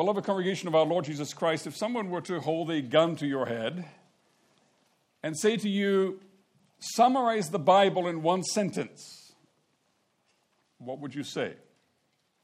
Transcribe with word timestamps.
Beloved 0.00 0.24
congregation 0.24 0.66
of 0.66 0.74
our 0.74 0.86
Lord 0.86 1.04
Jesus 1.04 1.34
Christ, 1.34 1.66
if 1.66 1.76
someone 1.76 2.08
were 2.08 2.22
to 2.22 2.40
hold 2.40 2.70
a 2.70 2.80
gun 2.80 3.16
to 3.16 3.26
your 3.26 3.44
head 3.44 3.84
and 5.22 5.38
say 5.38 5.58
to 5.58 5.68
you, 5.68 6.20
summarize 6.78 7.50
the 7.50 7.58
Bible 7.58 8.08
in 8.08 8.22
one 8.22 8.42
sentence, 8.42 9.34
what 10.78 11.00
would 11.00 11.14
you 11.14 11.22
say? 11.22 11.52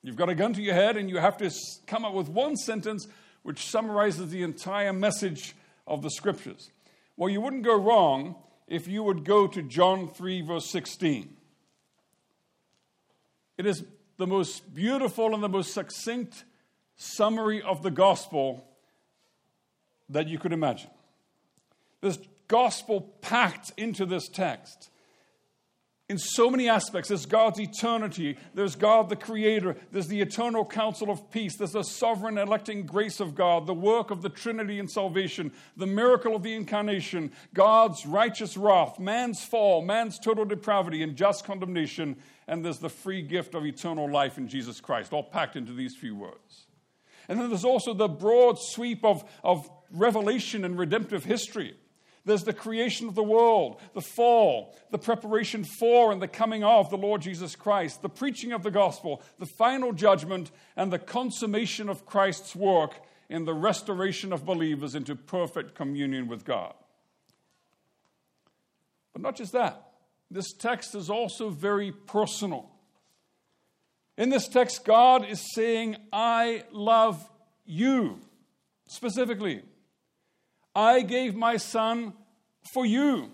You've 0.03 0.17
got 0.17 0.29
a 0.29 0.35
gun 0.35 0.53
to 0.53 0.61
your 0.61 0.75
head 0.75 0.99
and 0.99 1.09
you 1.09 1.17
have 1.17 1.39
to 1.39 1.51
come 1.87 2.05
up 2.05 2.13
with 2.13 2.29
one 2.29 2.57
sentence 2.57 3.09
which 3.43 3.71
summarizes 3.71 4.31
the 4.31 4.43
entire 4.43 4.93
message 4.93 5.55
of 5.87 6.03
the 6.03 6.11
scriptures. 6.11 6.71
Well, 7.17 7.31
you 7.31 7.41
wouldn't 7.41 7.63
go 7.63 7.81
wrong 7.81 8.35
if 8.69 8.87
you 8.87 9.03
would 9.03 9.25
go 9.25 9.47
to 9.47 9.63
John 9.63 10.09
3, 10.09 10.43
verse 10.43 10.67
16. 10.67 11.35
It 13.57 13.65
is 13.65 13.83
the 14.19 14.27
most 14.27 14.75
beautiful 14.75 15.33
and 15.33 15.43
the 15.43 15.49
most 15.49 15.73
succinct 15.73 16.45
summary 16.97 17.63
of 17.63 17.83
the 17.83 17.91
gospel 17.91 18.67
that 20.09 20.29
you 20.29 20.39
could 20.39 20.53
imagine. 20.53 20.91
This 22.01 22.19
gospel 22.49 23.01
packed 23.21 23.73
into 23.77 24.07
this 24.07 24.29
text 24.29 24.91
in 26.09 26.19
so 26.19 26.49
many 26.49 26.69
aspects. 26.69 27.09
There's 27.09 27.27
God's 27.27 27.61
eternity, 27.61 28.37
there's 28.55 28.77
God 28.77 29.09
the 29.09 29.17
Creator, 29.17 29.77
there's 29.91 30.07
the 30.07 30.21
eternal 30.21 30.65
counsel 30.65 31.11
of 31.11 31.31
peace, 31.31 31.57
there's 31.57 31.73
the 31.73 31.83
sovereign 31.83 32.39
electing 32.39 32.87
grace 32.87 33.19
of 33.19 33.35
God, 33.35 33.67
the 33.67 33.75
work 33.75 34.11
of 34.11 34.23
the 34.23 34.29
Trinity 34.29 34.79
in 34.79 34.87
salvation, 34.87 35.53
the 35.77 35.87
miracle 35.87 36.37
of 36.37 36.45
the 36.45 36.55
incarnation, 36.55 37.33
God's 37.55 38.07
righteous 38.07 38.57
wrath, 38.57 39.01
man's 39.01 39.45
fall, 39.45 39.83
man's 39.83 40.19
total 40.19 40.45
depravity 40.45 41.03
and 41.03 41.17
just 41.17 41.45
condemnation, 41.45 42.17
and 42.47 42.65
there's 42.65 42.79
the 42.79 42.89
free 42.89 43.23
gift 43.23 43.55
of 43.55 43.67
eternal 43.67 44.09
life 44.09 44.39
in 44.39 44.47
Jesus 44.47 44.81
Christ, 44.81 45.13
all 45.13 45.25
packed 45.25 45.57
into 45.57 45.73
these 45.73 45.97
few 45.97 46.15
words. 46.15 46.66
And 47.29 47.41
then 47.41 47.49
there's 47.49 47.65
also 47.65 47.95
the 47.95 48.09
broad 48.09 48.59
sweep 48.59 49.05
of, 49.05 49.25
of 49.43 49.69
revelation 49.91 50.65
and 50.65 50.79
redemptive 50.79 51.25
history. 51.25 51.77
There's 52.25 52.43
the 52.43 52.53
creation 52.53 53.07
of 53.07 53.15
the 53.15 53.23
world, 53.23 53.81
the 53.95 54.01
fall, 54.01 54.77
the 54.91 54.99
preparation 54.99 55.65
for 55.65 56.11
and 56.11 56.21
the 56.21 56.27
coming 56.27 56.65
of 56.65 56.91
the 56.91 56.97
Lord 56.97 57.23
Jesus 57.23 57.55
Christ, 57.55 58.03
the 58.03 58.09
preaching 58.09 58.53
of 58.53 58.65
the 58.65 58.71
gospel, 58.71 59.23
the 59.39 59.47
final 59.47 59.93
judgment, 59.93 60.51
and 60.77 60.93
the 60.93 60.99
consummation 60.99 61.89
of 61.89 62.05
Christ's 62.05 62.57
work 62.57 63.01
in 63.29 63.45
the 63.45 63.55
restoration 63.55 64.33
of 64.33 64.45
believers 64.45 64.97
into 64.97 65.15
perfect 65.15 65.77
communion 65.77 66.27
with 66.27 66.45
God. 66.45 66.75
But 69.13 69.23
not 69.23 69.37
just 69.37 69.53
that, 69.53 69.93
this 70.31 70.53
text 70.53 70.97
is 70.97 71.09
also 71.09 71.49
very 71.49 71.93
personal. 71.93 72.71
In 74.17 74.31
this 74.31 74.49
text, 74.49 74.85
God 74.85 75.29
is 75.29 75.53
saying, 75.55 75.97
I 76.13 76.65
love 76.73 77.29
you 77.65 78.19
specifically. 78.89 79.63
I 80.75 81.03
gave 81.03 81.35
my 81.35 81.57
son 81.57 82.15
for 82.73 82.87
you. 82.87 83.31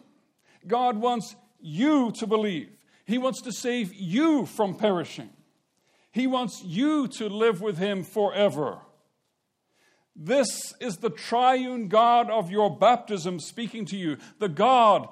God 0.67 0.97
wants 0.97 1.35
you 1.61 2.13
to 2.13 2.27
believe. 2.27 2.71
He 3.05 3.19
wants 3.19 3.43
to 3.43 3.53
save 3.53 3.95
you 3.95 4.47
from 4.47 4.75
perishing. 4.75 5.31
He 6.11 6.27
wants 6.27 6.63
you 6.65 7.09
to 7.09 7.29
live 7.29 7.61
with 7.61 7.79
Him 7.79 8.05
forever. 8.05 8.79
This 10.15 10.75
is 10.81 10.99
the 10.99 11.11
triune 11.11 11.89
God 11.89 12.31
of 12.31 12.51
your 12.51 12.77
baptism 12.77 13.41
speaking 13.41 13.87
to 13.87 13.97
you, 13.97 14.19
the 14.39 14.49
God, 14.49 15.09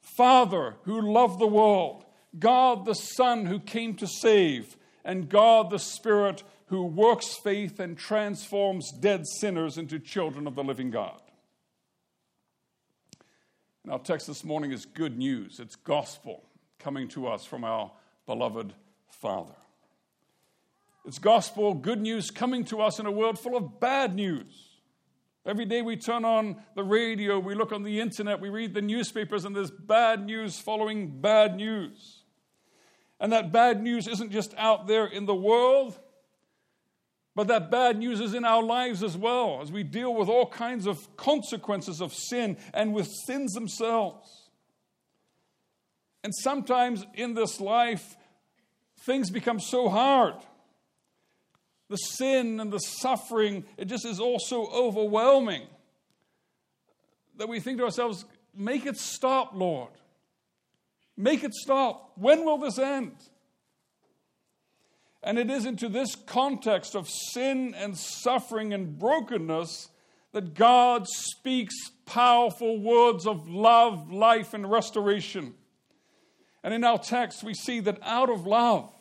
Father, 0.00 0.76
who 0.84 1.00
loved 1.00 1.40
the 1.40 1.46
world, 1.46 2.04
God 2.38 2.84
the 2.84 2.94
Son, 2.94 3.46
who 3.46 3.58
came 3.58 3.94
to 3.96 4.06
save, 4.06 4.76
and 5.08 5.26
God 5.26 5.70
the 5.70 5.78
Spirit, 5.78 6.42
who 6.66 6.84
works 6.84 7.38
faith 7.42 7.80
and 7.80 7.96
transforms 7.96 8.92
dead 8.92 9.26
sinners 9.26 9.78
into 9.78 9.98
children 9.98 10.46
of 10.46 10.54
the 10.54 10.62
living 10.62 10.90
God. 10.90 11.22
And 13.82 13.90
our 13.90 13.98
text 14.00 14.26
this 14.26 14.44
morning 14.44 14.70
is 14.70 14.84
good 14.84 15.16
news. 15.16 15.60
It's 15.60 15.76
gospel 15.76 16.44
coming 16.78 17.08
to 17.08 17.26
us 17.26 17.46
from 17.46 17.64
our 17.64 17.90
beloved 18.26 18.74
Father. 19.08 19.54
It's 21.06 21.18
gospel, 21.18 21.72
good 21.72 22.02
news 22.02 22.30
coming 22.30 22.64
to 22.66 22.82
us 22.82 23.00
in 23.00 23.06
a 23.06 23.10
world 23.10 23.38
full 23.38 23.56
of 23.56 23.80
bad 23.80 24.14
news. 24.14 24.68
Every 25.46 25.64
day 25.64 25.80
we 25.80 25.96
turn 25.96 26.26
on 26.26 26.56
the 26.74 26.84
radio, 26.84 27.38
we 27.38 27.54
look 27.54 27.72
on 27.72 27.82
the 27.82 27.98
internet, 27.98 28.42
we 28.42 28.50
read 28.50 28.74
the 28.74 28.82
newspapers, 28.82 29.46
and 29.46 29.56
there's 29.56 29.70
bad 29.70 30.26
news 30.26 30.58
following 30.58 31.22
bad 31.22 31.56
news. 31.56 32.17
And 33.20 33.32
that 33.32 33.52
bad 33.52 33.82
news 33.82 34.06
isn't 34.06 34.30
just 34.30 34.54
out 34.56 34.86
there 34.86 35.06
in 35.06 35.26
the 35.26 35.34
world, 35.34 35.98
but 37.34 37.48
that 37.48 37.70
bad 37.70 37.98
news 37.98 38.20
is 38.20 38.34
in 38.34 38.44
our 38.44 38.62
lives 38.62 39.02
as 39.02 39.16
well, 39.16 39.60
as 39.62 39.70
we 39.70 39.82
deal 39.82 40.14
with 40.14 40.28
all 40.28 40.46
kinds 40.46 40.86
of 40.86 41.16
consequences 41.16 42.00
of 42.00 42.12
sin 42.12 42.56
and 42.74 42.92
with 42.92 43.08
sins 43.26 43.52
themselves. 43.52 44.50
And 46.24 46.34
sometimes 46.34 47.06
in 47.14 47.34
this 47.34 47.60
life, 47.60 48.16
things 49.00 49.30
become 49.30 49.60
so 49.60 49.88
hard. 49.88 50.34
The 51.88 51.96
sin 51.96 52.60
and 52.60 52.72
the 52.72 52.80
suffering, 52.80 53.64
it 53.76 53.86
just 53.86 54.04
is 54.04 54.20
all 54.20 54.38
so 54.38 54.66
overwhelming 54.66 55.62
that 57.36 57.48
we 57.48 57.60
think 57.60 57.78
to 57.78 57.84
ourselves, 57.84 58.24
make 58.54 58.84
it 58.84 58.96
stop, 58.96 59.52
Lord. 59.54 59.90
Make 61.18 61.42
it 61.42 61.52
stop. 61.52 62.12
When 62.14 62.44
will 62.44 62.58
this 62.58 62.78
end? 62.78 63.16
And 65.20 65.36
it 65.36 65.50
is 65.50 65.66
into 65.66 65.88
this 65.88 66.14
context 66.14 66.94
of 66.94 67.08
sin 67.10 67.74
and 67.74 67.98
suffering 67.98 68.72
and 68.72 68.96
brokenness 68.96 69.88
that 70.32 70.54
God 70.54 71.08
speaks 71.08 71.74
powerful 72.06 72.78
words 72.78 73.26
of 73.26 73.48
love, 73.48 74.12
life, 74.12 74.54
and 74.54 74.70
restoration. 74.70 75.54
And 76.62 76.72
in 76.72 76.84
our 76.84 76.98
text, 76.98 77.42
we 77.42 77.52
see 77.52 77.80
that 77.80 77.98
out 78.02 78.30
of 78.30 78.46
love, 78.46 78.92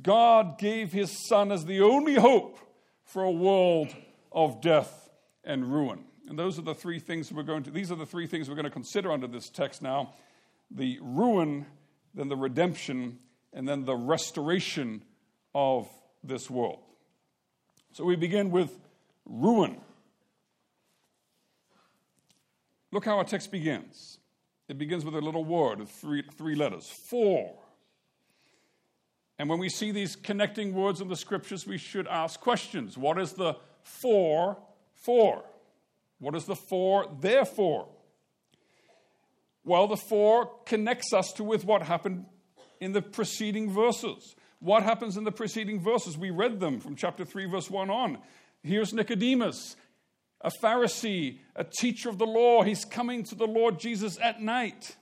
God 0.00 0.58
gave 0.58 0.92
his 0.92 1.28
Son 1.28 1.52
as 1.52 1.66
the 1.66 1.82
only 1.82 2.14
hope 2.14 2.58
for 3.04 3.22
a 3.22 3.30
world 3.30 3.94
of 4.32 4.62
death 4.62 5.10
and 5.44 5.70
ruin. 5.70 6.04
And 6.26 6.38
those 6.38 6.58
are 6.58 6.62
the 6.62 6.74
three 6.74 7.00
things 7.00 7.30
we're 7.30 7.42
going 7.42 7.64
to, 7.64 7.70
these 7.70 7.92
are 7.92 7.96
the 7.96 8.06
three 8.06 8.26
things 8.26 8.48
we're 8.48 8.54
going 8.54 8.64
to 8.64 8.70
consider 8.70 9.12
under 9.12 9.26
this 9.26 9.50
text 9.50 9.82
now 9.82 10.14
the 10.70 10.98
ruin, 11.02 11.66
then 12.14 12.28
the 12.28 12.36
redemption, 12.36 13.18
and 13.52 13.68
then 13.68 13.84
the 13.84 13.96
restoration 13.96 15.02
of 15.54 15.88
this 16.22 16.48
world. 16.48 16.80
So 17.92 18.04
we 18.04 18.16
begin 18.16 18.50
with 18.50 18.70
ruin. 19.24 19.80
Look 22.92 23.04
how 23.04 23.18
our 23.18 23.24
text 23.24 23.50
begins. 23.50 24.18
It 24.68 24.78
begins 24.78 25.04
with 25.04 25.14
a 25.14 25.20
little 25.20 25.44
word 25.44 25.80
of 25.80 25.90
three, 25.90 26.22
three 26.36 26.54
letters 26.54 26.88
for. 26.88 27.54
And 29.38 29.48
when 29.48 29.58
we 29.58 29.68
see 29.68 29.90
these 29.90 30.16
connecting 30.16 30.74
words 30.74 31.00
in 31.00 31.08
the 31.08 31.16
scriptures, 31.16 31.66
we 31.66 31.78
should 31.78 32.06
ask 32.06 32.38
questions. 32.40 32.98
What 32.98 33.18
is 33.18 33.32
the 33.32 33.56
for 33.82 34.58
for? 34.94 35.42
What 36.18 36.34
is 36.34 36.44
the 36.44 36.56
for 36.56 37.06
therefore? 37.20 37.88
Well, 39.64 39.86
the 39.86 39.96
for 39.96 40.50
connects 40.66 41.12
us 41.12 41.32
to 41.34 41.44
with 41.44 41.64
what 41.64 41.82
happened 41.82 42.26
in 42.80 42.92
the 42.92 43.02
preceding 43.02 43.70
verses. 43.70 44.34
What 44.58 44.82
happens 44.82 45.16
in 45.16 45.24
the 45.24 45.32
preceding 45.32 45.80
verses? 45.80 46.18
We 46.18 46.30
read 46.30 46.60
them 46.60 46.80
from 46.80 46.96
chapter 46.96 47.24
3, 47.24 47.46
verse 47.46 47.70
1 47.70 47.90
on. 47.90 48.18
Here's 48.62 48.92
Nicodemus, 48.92 49.76
a 50.40 50.50
Pharisee, 50.50 51.38
a 51.56 51.64
teacher 51.64 52.08
of 52.08 52.18
the 52.18 52.26
law. 52.26 52.62
He's 52.62 52.84
coming 52.84 53.22
to 53.24 53.34
the 53.34 53.46
Lord 53.46 53.78
Jesus 53.78 54.18
at 54.20 54.40
night. 54.40 54.96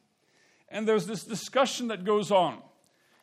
And 0.69 0.87
there's 0.87 1.07
this 1.07 1.25
discussion 1.25 1.89
that 1.89 2.05
goes 2.05 2.31
on. 2.31 2.59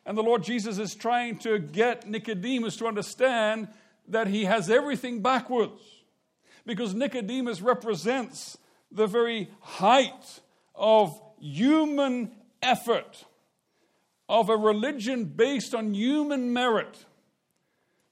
And 0.04 0.16
the 0.16 0.22
Lord 0.22 0.42
Jesus 0.42 0.78
is 0.78 0.94
trying 0.94 1.38
to 1.38 1.58
get 1.58 2.08
Nicodemus 2.08 2.76
to 2.76 2.86
understand 2.86 3.68
that 4.08 4.28
he 4.28 4.44
has 4.44 4.70
everything 4.70 5.20
backwards. 5.20 5.80
Because 6.64 6.94
Nicodemus 6.94 7.60
represents 7.60 8.58
the 8.90 9.06
very 9.06 9.50
height 9.60 10.40
of 10.74 11.20
human 11.40 12.32
effort 12.62 13.24
of 14.28 14.48
a 14.48 14.56
religion 14.56 15.24
based 15.24 15.74
on 15.74 15.94
human 15.94 16.52
merit. 16.52 17.04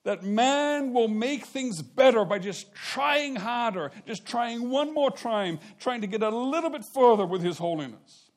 That 0.04 0.22
man 0.22 0.92
will 0.92 1.08
make 1.08 1.46
things 1.46 1.80
better 1.80 2.26
by 2.26 2.38
just 2.38 2.74
trying 2.74 3.36
harder, 3.36 3.90
just 4.06 4.26
trying 4.26 4.68
one 4.68 4.92
more 4.92 5.10
time, 5.10 5.58
trying 5.78 6.02
to 6.02 6.06
get 6.06 6.22
a 6.22 6.28
little 6.28 6.68
bit 6.68 6.84
further 6.94 7.24
with 7.24 7.42
his 7.42 7.56
holiness. 7.56 8.30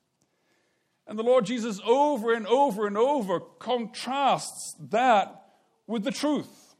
And 1.06 1.18
the 1.18 1.22
Lord 1.22 1.46
Jesus, 1.46 1.80
over 1.84 2.32
and 2.32 2.46
over 2.46 2.86
and 2.86 2.96
over, 2.96 3.40
contrasts 3.40 4.76
that 4.90 5.42
with 5.86 6.04
the 6.04 6.10
truth. 6.10 6.74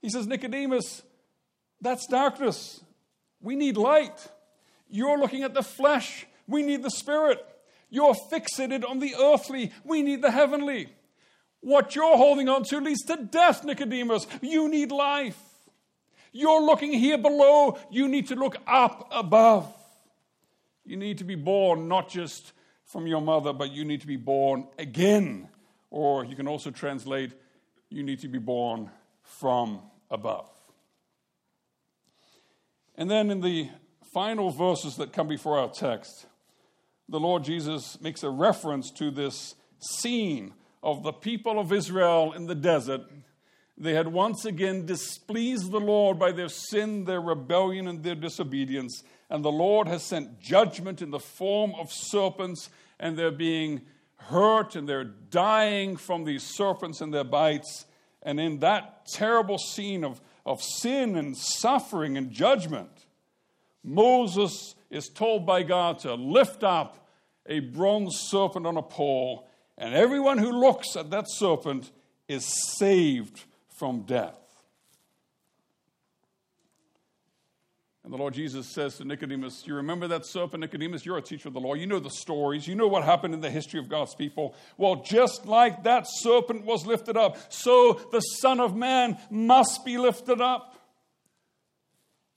He 0.00 0.08
says, 0.08 0.26
Nicodemus, 0.26 1.02
that's 1.80 2.06
darkness. 2.06 2.82
We 3.40 3.56
need 3.56 3.76
light. 3.76 4.28
You're 4.88 5.18
looking 5.18 5.42
at 5.42 5.54
the 5.54 5.62
flesh. 5.62 6.26
We 6.52 6.62
need 6.62 6.82
the 6.82 6.90
spirit. 6.90 7.44
You're 7.90 8.14
fixated 8.14 8.88
on 8.88 9.00
the 9.00 9.14
earthly. 9.20 9.72
We 9.84 10.02
need 10.02 10.22
the 10.22 10.30
heavenly. 10.30 10.88
What 11.60 11.94
you're 11.94 12.16
holding 12.16 12.48
on 12.48 12.64
to 12.64 12.80
leads 12.80 13.02
to 13.02 13.16
death, 13.16 13.64
Nicodemus. 13.64 14.26
You 14.40 14.68
need 14.68 14.90
life. 14.90 15.38
You're 16.32 16.62
looking 16.62 16.92
here 16.92 17.18
below. 17.18 17.78
You 17.90 18.08
need 18.08 18.28
to 18.28 18.34
look 18.34 18.56
up 18.66 19.08
above. 19.10 19.72
You 20.84 20.96
need 20.96 21.18
to 21.18 21.24
be 21.24 21.34
born 21.34 21.88
not 21.88 22.08
just 22.08 22.52
from 22.84 23.06
your 23.06 23.20
mother, 23.20 23.52
but 23.52 23.70
you 23.70 23.84
need 23.84 24.00
to 24.00 24.06
be 24.06 24.16
born 24.16 24.66
again. 24.78 25.48
Or 25.90 26.24
you 26.24 26.34
can 26.34 26.48
also 26.48 26.70
translate, 26.70 27.32
you 27.90 28.02
need 28.02 28.20
to 28.20 28.28
be 28.28 28.38
born 28.38 28.90
from 29.22 29.80
above. 30.10 30.48
And 32.96 33.10
then 33.10 33.30
in 33.30 33.40
the 33.40 33.68
final 34.12 34.50
verses 34.50 34.96
that 34.96 35.12
come 35.12 35.28
before 35.28 35.58
our 35.58 35.70
text, 35.70 36.26
the 37.08 37.20
Lord 37.20 37.44
Jesus 37.44 38.00
makes 38.00 38.22
a 38.22 38.30
reference 38.30 38.90
to 38.92 39.10
this 39.10 39.54
scene 39.80 40.54
of 40.82 41.02
the 41.02 41.12
people 41.12 41.58
of 41.58 41.72
Israel 41.72 42.32
in 42.32 42.46
the 42.46 42.54
desert. 42.54 43.02
They 43.78 43.94
had 43.94 44.08
once 44.08 44.44
again 44.44 44.86
displeased 44.86 45.70
the 45.70 45.80
Lord 45.80 46.18
by 46.18 46.32
their 46.32 46.48
sin, 46.48 47.04
their 47.04 47.20
rebellion, 47.20 47.88
and 47.88 48.02
their 48.02 48.14
disobedience. 48.14 49.02
And 49.30 49.44
the 49.44 49.52
Lord 49.52 49.88
has 49.88 50.02
sent 50.02 50.40
judgment 50.40 51.02
in 51.02 51.10
the 51.10 51.18
form 51.18 51.72
of 51.78 51.90
serpents, 51.90 52.70
and 53.00 53.16
they're 53.16 53.30
being 53.30 53.82
hurt 54.16 54.76
and 54.76 54.88
they're 54.88 55.04
dying 55.04 55.96
from 55.96 56.24
these 56.24 56.42
serpents 56.42 57.00
and 57.00 57.12
their 57.12 57.24
bites. 57.24 57.86
And 58.22 58.38
in 58.38 58.60
that 58.60 59.06
terrible 59.06 59.58
scene 59.58 60.04
of, 60.04 60.20
of 60.46 60.62
sin 60.62 61.16
and 61.16 61.36
suffering 61.36 62.16
and 62.16 62.30
judgment, 62.30 63.06
Moses 63.82 64.74
is 64.92 65.08
told 65.08 65.46
by 65.46 65.62
God 65.62 66.00
to 66.00 66.14
lift 66.14 66.62
up 66.62 67.08
a 67.46 67.60
bronze 67.60 68.16
serpent 68.28 68.66
on 68.66 68.76
a 68.76 68.82
pole, 68.82 69.48
and 69.76 69.94
everyone 69.94 70.38
who 70.38 70.50
looks 70.50 70.96
at 70.96 71.10
that 71.10 71.24
serpent 71.28 71.90
is 72.28 72.44
saved 72.76 73.44
from 73.78 74.02
death. 74.02 74.38
And 78.04 78.12
the 78.12 78.16
Lord 78.16 78.34
Jesus 78.34 78.66
says 78.66 78.96
to 78.96 79.04
Nicodemus, 79.04 79.62
You 79.64 79.76
remember 79.76 80.08
that 80.08 80.26
serpent, 80.26 80.60
Nicodemus? 80.60 81.06
You're 81.06 81.18
a 81.18 81.22
teacher 81.22 81.48
of 81.48 81.54
the 81.54 81.60
law. 81.60 81.74
You 81.74 81.86
know 81.86 82.00
the 82.00 82.10
stories. 82.10 82.66
You 82.66 82.74
know 82.74 82.88
what 82.88 83.04
happened 83.04 83.32
in 83.32 83.40
the 83.40 83.50
history 83.50 83.78
of 83.78 83.88
God's 83.88 84.14
people. 84.14 84.56
Well, 84.76 84.96
just 84.96 85.46
like 85.46 85.84
that 85.84 86.06
serpent 86.08 86.64
was 86.64 86.84
lifted 86.84 87.16
up, 87.16 87.38
so 87.52 88.00
the 88.10 88.20
Son 88.20 88.60
of 88.60 88.76
Man 88.76 89.18
must 89.30 89.84
be 89.84 89.98
lifted 89.98 90.40
up. 90.40 90.76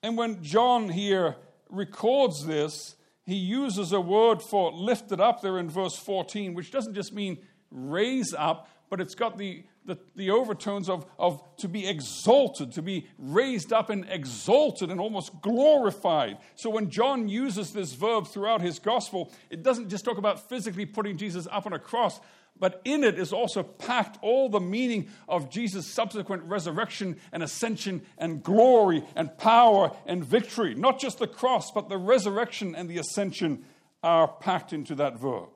And 0.03 0.17
when 0.17 0.43
John 0.43 0.87
here 0.87 1.35
records 1.69 2.45
this, 2.45 2.95
he 3.25 3.35
uses 3.35 3.91
a 3.91 3.99
word 3.99 4.41
for 4.41 4.71
lifted 4.71 5.19
up 5.19 5.41
there 5.41 5.57
in 5.57 5.69
verse 5.69 5.97
14, 5.97 6.53
which 6.53 6.71
doesn't 6.71 6.93
just 6.93 7.13
mean 7.13 7.39
raise 7.71 8.33
up, 8.33 8.69
but 8.89 9.01
it's 9.01 9.15
got 9.15 9.37
the, 9.37 9.63
the, 9.85 9.97
the, 10.15 10.29
overtones 10.29 10.89
of, 10.89 11.05
of 11.17 11.41
to 11.57 11.67
be 11.67 11.87
exalted, 11.87 12.71
to 12.73 12.83
be 12.83 13.07
raised 13.17 13.73
up 13.73 13.89
and 13.89 14.05
exalted 14.09 14.91
and 14.91 14.99
almost 14.99 15.41
glorified. 15.41 16.37
So 16.55 16.69
when 16.69 16.89
John 16.89 17.27
uses 17.27 17.73
this 17.73 17.93
verb 17.93 18.27
throughout 18.27 18.61
his 18.61 18.77
gospel, 18.77 19.33
it 19.49 19.63
doesn't 19.63 19.89
just 19.89 20.05
talk 20.05 20.19
about 20.19 20.47
physically 20.47 20.85
putting 20.85 21.17
Jesus 21.17 21.47
up 21.51 21.65
on 21.65 21.73
a 21.73 21.79
cross, 21.79 22.19
but 22.59 22.81
in 22.85 23.03
it 23.03 23.19
is 23.19 23.33
also 23.33 23.63
packed 23.63 24.17
all 24.21 24.49
the 24.49 24.61
meaning 24.61 25.09
of 25.27 25.49
Jesus' 25.49 25.87
subsequent 25.87 26.43
resurrection 26.43 27.17
and 27.31 27.43
ascension 27.43 28.01
and 28.17 28.41
glory 28.41 29.03
and 29.15 29.37
power 29.37 29.91
and 30.05 30.23
victory. 30.23 30.73
Not 30.73 30.99
just 30.99 31.19
the 31.19 31.27
cross, 31.27 31.71
but 31.71 31.89
the 31.89 31.97
resurrection 31.97 32.73
and 32.73 32.89
the 32.89 32.97
ascension 32.97 33.65
are 34.01 34.27
packed 34.27 34.71
into 34.71 34.95
that 34.95 35.19
verb. 35.19 35.49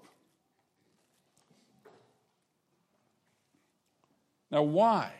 Now, 4.51 4.63
why? 4.63 5.13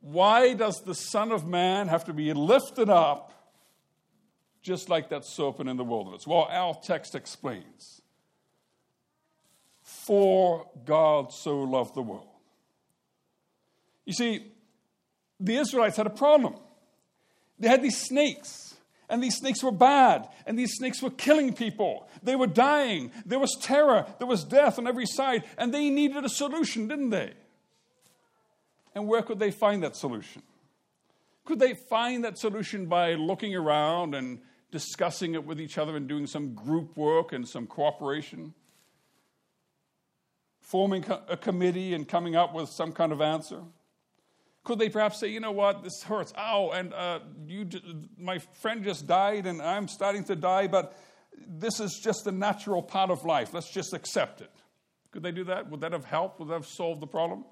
Why 0.00 0.54
does 0.54 0.82
the 0.82 0.94
Son 0.94 1.30
of 1.30 1.46
Man 1.46 1.86
have 1.86 2.06
to 2.06 2.12
be 2.12 2.32
lifted 2.32 2.90
up 2.90 3.32
just 4.62 4.88
like 4.88 5.10
that 5.10 5.24
serpent 5.24 5.68
in 5.68 5.76
the 5.76 5.84
wilderness? 5.84 6.26
Well, 6.26 6.48
our 6.50 6.74
text 6.82 7.14
explains. 7.14 8.01
For 10.06 10.66
God 10.84 11.32
so 11.32 11.58
loved 11.58 11.94
the 11.94 12.02
world. 12.02 12.26
You 14.04 14.12
see, 14.12 14.46
the 15.38 15.56
Israelites 15.56 15.96
had 15.96 16.06
a 16.06 16.10
problem. 16.10 16.56
They 17.58 17.68
had 17.68 17.82
these 17.82 18.00
snakes, 18.00 18.74
and 19.08 19.22
these 19.22 19.36
snakes 19.36 19.62
were 19.62 19.70
bad, 19.70 20.28
and 20.44 20.58
these 20.58 20.72
snakes 20.74 21.00
were 21.00 21.10
killing 21.10 21.54
people. 21.54 22.08
They 22.22 22.34
were 22.34 22.48
dying. 22.48 23.12
There 23.24 23.38
was 23.38 23.56
terror. 23.60 24.06
There 24.18 24.26
was 24.26 24.42
death 24.42 24.78
on 24.78 24.88
every 24.88 25.06
side, 25.06 25.44
and 25.56 25.72
they 25.72 25.88
needed 25.88 26.24
a 26.24 26.28
solution, 26.28 26.88
didn't 26.88 27.10
they? 27.10 27.34
And 28.94 29.06
where 29.06 29.22
could 29.22 29.38
they 29.38 29.52
find 29.52 29.84
that 29.84 29.94
solution? 29.94 30.42
Could 31.44 31.60
they 31.60 31.74
find 31.74 32.24
that 32.24 32.38
solution 32.38 32.86
by 32.86 33.14
looking 33.14 33.54
around 33.54 34.14
and 34.14 34.40
discussing 34.72 35.34
it 35.34 35.44
with 35.44 35.60
each 35.60 35.78
other 35.78 35.96
and 35.96 36.08
doing 36.08 36.26
some 36.26 36.54
group 36.54 36.96
work 36.96 37.32
and 37.32 37.46
some 37.48 37.66
cooperation? 37.66 38.54
Forming 40.62 41.04
a 41.28 41.36
committee 41.36 41.92
and 41.92 42.08
coming 42.08 42.34
up 42.34 42.54
with 42.54 42.70
some 42.70 42.92
kind 42.92 43.12
of 43.12 43.20
answer? 43.20 43.60
Could 44.64 44.78
they 44.78 44.88
perhaps 44.88 45.18
say, 45.18 45.28
you 45.28 45.40
know 45.40 45.52
what, 45.52 45.82
this 45.82 46.02
hurts, 46.04 46.32
ow, 46.38 46.70
and 46.70 46.94
uh, 46.94 47.18
you, 47.46 47.68
my 48.16 48.38
friend 48.38 48.84
just 48.84 49.06
died 49.06 49.46
and 49.46 49.60
I'm 49.60 49.88
starting 49.88 50.24
to 50.24 50.36
die, 50.36 50.68
but 50.68 50.96
this 51.36 51.80
is 51.80 52.00
just 52.02 52.26
a 52.26 52.32
natural 52.32 52.80
part 52.80 53.10
of 53.10 53.24
life. 53.24 53.52
Let's 53.52 53.70
just 53.70 53.92
accept 53.92 54.40
it. 54.40 54.50
Could 55.10 55.22
they 55.22 55.32
do 55.32 55.44
that? 55.44 55.68
Would 55.68 55.80
that 55.80 55.92
have 55.92 56.04
helped? 56.04 56.38
Would 56.38 56.48
that 56.48 56.54
have 56.54 56.66
solved 56.66 57.02
the 57.02 57.06
problem? 57.06 57.44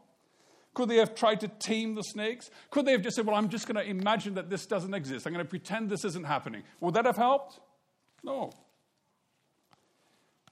Could 0.73 0.89
they 0.89 0.97
have 0.97 1.15
tried 1.15 1.41
to 1.41 1.49
tame 1.49 1.95
the 1.95 2.03
snakes? 2.03 2.49
Could 2.71 2.87
they 2.87 2.93
have 2.93 3.03
just 3.03 3.17
said, 3.17 3.27
Well, 3.27 3.35
I'm 3.35 3.49
just 3.49 3.67
going 3.67 3.85
to 3.85 3.91
imagine 3.91 4.35
that 4.35 4.49
this 4.49 4.67
doesn't 4.67 4.95
exist. 4.95 5.27
I'm 5.27 5.33
going 5.33 5.45
to 5.45 5.49
pretend 5.49 5.91
this 5.91 6.05
isn't 6.05 6.27
happening. 6.27 6.63
Would 6.81 6.95
that 6.95 7.07
have 7.07 7.17
helped? 7.17 7.59
No. 8.23 8.53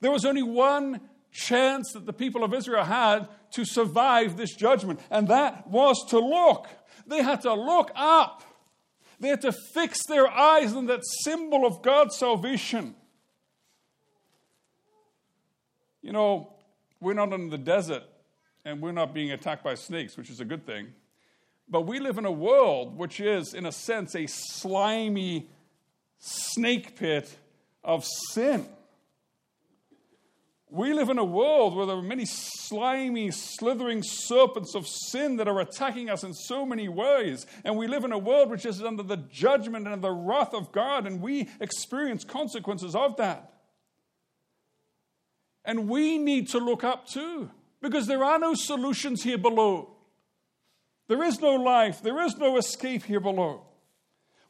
There 0.01 0.11
was 0.11 0.25
only 0.25 0.43
one 0.43 1.01
chance 1.33 1.93
that 1.93 2.07
the 2.07 2.13
people 2.13 2.45
of 2.45 2.55
Israel 2.55 2.85
had 2.85 3.29
to 3.53 3.65
survive 3.65 4.37
this 4.37 4.55
judgment, 4.55 5.01
and 5.11 5.29
that 5.29 5.67
was 5.69 6.05
to 6.11 6.19
look. 6.19 6.69
They 7.07 7.23
had 7.23 7.43
to 7.43 7.55
look 7.55 7.91
up. 7.95 8.43
They 9.21 9.29
had 9.29 9.41
to 9.43 9.53
fix 9.53 10.07
their 10.07 10.29
eyes 10.29 10.75
on 10.75 10.87
that 10.87 11.01
symbol 11.25 11.67
of 11.67 11.83
God's 11.83 12.17
salvation. 12.17 12.95
You 16.03 16.13
know, 16.13 16.53
we're 17.01 17.15
not 17.15 17.33
in 17.33 17.51
the 17.51 17.59
desert 17.59 18.05
and 18.65 18.81
we're 18.81 18.93
not 18.93 19.15
being 19.15 19.33
attacked 19.33 19.65
by 19.65 19.75
snakes, 19.75 20.17
which 20.17 20.31
is 20.31 20.41
a 20.41 20.45
good 20.45 20.65
thing. 20.67 20.89
But 21.69 21.83
we 21.83 21.99
live 22.01 22.19
in 22.19 22.25
a 22.25 22.33
world 22.33 22.97
which 22.97 23.21
is, 23.21 23.55
in 23.55 23.67
a 23.67 23.73
sense, 23.73 24.15
a 24.15 24.27
slimy 24.27 25.51
snake 26.19 26.97
pit 26.97 27.37
of 27.83 28.07
sin. 28.31 28.67
We 30.71 30.93
live 30.93 31.09
in 31.09 31.19
a 31.19 31.25
world 31.25 31.75
where 31.75 31.87
there 31.87 31.97
are 31.97 32.03
many 32.03 32.27
slimy, 32.27 33.31
slithering 33.31 34.03
serpents 34.03 34.75
of 34.75 34.87
sin 34.87 35.37
that 35.37 35.49
are 35.49 35.61
attacking 35.61 36.11
us 36.11 36.23
in 36.23 36.35
so 36.35 36.67
many 36.67 36.89
ways. 36.89 37.47
And 37.65 37.77
we 37.79 37.87
live 37.87 38.05
in 38.05 38.13
a 38.13 38.19
world 38.19 38.51
which 38.51 38.67
is 38.67 38.83
under 38.83 39.03
the 39.03 39.17
judgment 39.17 39.89
and 39.89 40.03
the 40.03 40.11
wrath 40.11 40.53
of 40.53 40.71
God, 40.71 41.07
and 41.07 41.23
we 41.23 41.49
experience 41.61 42.23
consequences 42.23 42.95
of 42.95 43.17
that. 43.17 43.53
And 45.65 45.89
we 45.89 46.19
need 46.19 46.49
to 46.51 46.59
look 46.59 46.85
up 46.85 47.07
too 47.07 47.51
because 47.81 48.07
there 48.07 48.25
are 48.25 48.39
no 48.39 48.55
solutions 48.55 49.23
here 49.23 49.39
below. 49.39 49.97
There 51.09 51.23
is 51.23 51.41
no 51.41 51.55
life, 51.55 52.03
there 52.03 52.21
is 52.23 52.37
no 52.37 52.59
escape 52.59 53.05
here 53.05 53.21
below. 53.21 53.68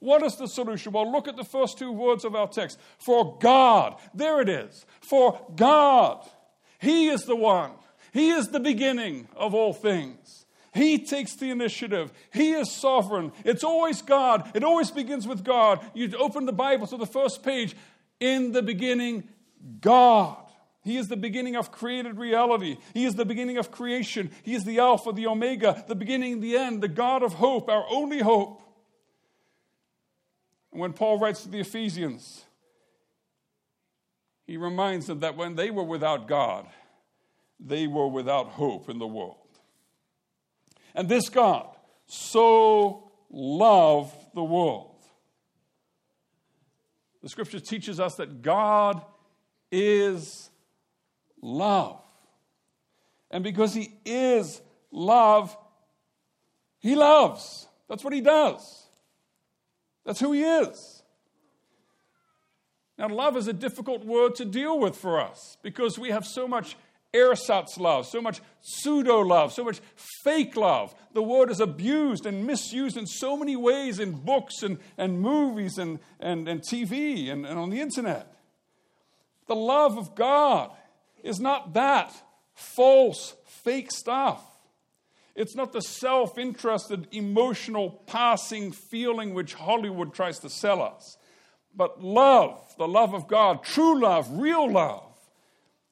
What 0.01 0.23
is 0.23 0.37
the 0.37 0.47
solution? 0.47 0.93
Well, 0.93 1.11
look 1.11 1.27
at 1.27 1.37
the 1.37 1.45
first 1.45 1.79
two 1.79 1.91
words 1.91 2.25
of 2.25 2.35
our 2.35 2.49
text. 2.49 2.79
For 2.99 3.37
God. 3.41 3.97
There 4.15 4.41
it 4.41 4.49
is. 4.49 4.87
For 5.01 5.41
God. 5.57 6.25
He 6.79 7.09
is 7.09 7.25
the 7.25 7.37
one. 7.37 7.73
He 8.13 8.31
is 8.31 8.49
the 8.49 8.61
beginning 8.61 9.29
of 9.37 9.55
all 9.55 9.73
things. 9.73 10.47
He 10.73 11.05
takes 11.05 11.35
the 11.35 11.51
initiative. 11.51 12.13
He 12.33 12.53
is 12.53 12.71
sovereign. 12.71 13.33
It's 13.45 13.65
always 13.65 14.03
God. 14.03 14.51
It 14.55 14.63
always 14.63 14.91
begins 14.91 15.27
with 15.27 15.43
God. 15.43 15.85
You 15.95 16.13
open 16.19 16.47
the 16.47 16.53
Bible 16.53 16.87
to 16.87 16.97
the 16.97 17.07
first 17.07 17.43
page. 17.43 17.75
In 18.21 18.53
the 18.53 18.63
beginning, 18.63 19.29
God. 19.81 20.37
He 20.83 20.97
is 20.97 21.09
the 21.09 21.17
beginning 21.17 21.57
of 21.57 21.73
created 21.73 22.19
reality. 22.19 22.79
He 22.95 23.05
is 23.05 23.15
the 23.15 23.25
beginning 23.25 23.59
of 23.59 23.71
creation. 23.71 24.31
He 24.43 24.55
is 24.55 24.65
the 24.65 24.79
Alpha, 24.79 25.13
the 25.13 25.27
Omega, 25.27 25.85
the 25.89 25.95
beginning, 25.95 26.41
the 26.41 26.57
end, 26.57 26.83
the 26.83 26.89
God 26.89 27.23
of 27.23 27.35
hope, 27.35 27.69
our 27.69 27.85
only 27.91 28.21
hope. 28.21 28.63
And 30.79 30.83
when 30.83 30.93
Paul 30.93 31.19
writes 31.19 31.43
to 31.43 31.49
the 31.49 31.59
Ephesians, 31.59 32.45
he 34.47 34.57
reminds 34.57 35.09
them 35.09 35.19
that 35.21 35.37
when 35.37 35.57
they 35.57 35.73
were 35.73 35.83
without 35.83 36.29
God, 36.29 36.69
they 37.59 37.89
were 37.89 38.07
without 38.07 38.51
hope 38.51 38.89
in 38.89 39.01
the 39.01 39.07
world. 39.09 39.35
And 40.95 41.09
this 41.09 41.31
God 41.31 41.67
so 42.07 43.11
loved 43.29 44.15
the 44.37 44.45
world. 44.45 44.95
The 47.25 47.29
scripture 47.29 47.59
teaches 47.59 47.99
us 47.99 48.15
that 48.15 48.43
God 48.43 49.03
is 49.73 50.49
love. 51.43 52.01
And 53.33 53.43
because 53.43 53.75
He 53.75 53.97
is 54.05 54.63
love, 54.93 55.57
He 56.79 56.95
loves. 56.95 57.67
That's 57.89 58.05
what 58.05 58.13
he 58.13 58.21
does. 58.21 58.88
That's 60.09 60.21
who 60.21 60.33
he 60.33 60.43
is. 60.43 61.03
Now, 62.97 63.11
love 63.11 63.37
is 63.37 63.47
a 63.47 63.53
difficult 63.53 64.07
word 64.07 64.37
to 64.37 64.47
deal 64.47 64.79
with 64.81 64.97
for 64.97 65.21
us 65.21 65.59
because 65.63 65.99
we 65.99 66.09
have 66.09 66.25
so 66.25 66.49
much 66.49 66.77
ersatz 67.13 67.77
love, 67.77 68.07
so 68.07 68.23
much 68.23 68.41
pseudo 68.63 69.21
love, 69.21 69.53
so 69.53 69.63
much 69.63 69.83
fake 70.25 70.57
love. 70.57 70.95
The 71.13 71.23
word 71.23 71.51
is 71.51 71.61
abused 71.61 72.25
and 72.25 72.47
misused 72.47 72.97
in 72.97 73.07
so 73.07 73.37
many 73.37 73.55
ways 73.55 73.99
in 73.99 74.13
books 74.13 74.63
and, 74.63 74.79
and 74.97 75.21
movies 75.21 75.77
and, 75.77 75.99
and, 76.21 76.49
and 76.49 76.63
TV 76.63 77.31
and, 77.31 77.45
and 77.45 77.59
on 77.59 77.69
the 77.69 77.83
internet. 77.83 78.35
The 79.47 79.57
love 79.57 79.99
of 79.99 80.15
God 80.15 80.71
is 81.23 81.39
not 81.39 81.75
that 81.75 82.15
false, 82.55 83.37
fake 83.45 83.93
stuff. 83.93 84.43
It's 85.39 85.55
not 85.55 85.73
the 85.73 85.83
self 85.83 86.37
interested, 86.37 87.07
emotional, 87.13 87.91
passing 88.09 88.73
feeling 88.73 89.35
which 89.35 89.55
Hollywood 89.55 90.13
tries 90.13 90.41
to 90.41 90.51
sell 90.51 90.83
us. 90.83 91.17
But 91.73 92.03
love, 92.03 92.61
the 92.77 92.89
love 92.89 93.15
of 93.15 93.29
God, 93.29 93.63
true 93.63 94.01
love, 94.01 94.29
real 94.33 94.69
love, 94.69 95.15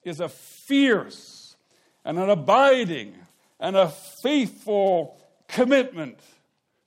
is 0.03 0.19
a 0.19 0.29
fierce 0.29 1.55
and 2.05 2.19
an 2.19 2.29
abiding 2.29 3.15
and 3.61 3.76
a 3.76 3.93
faithful 4.21 5.17
commitment 5.47 6.19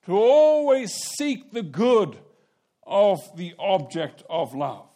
to 0.06 0.18
always 0.18 0.94
seek 1.16 1.54
the 1.54 1.64
good 1.64 2.18
of 2.86 3.20
the 3.38 3.54
object 3.58 4.22
of 4.30 4.54
love. 4.54 4.90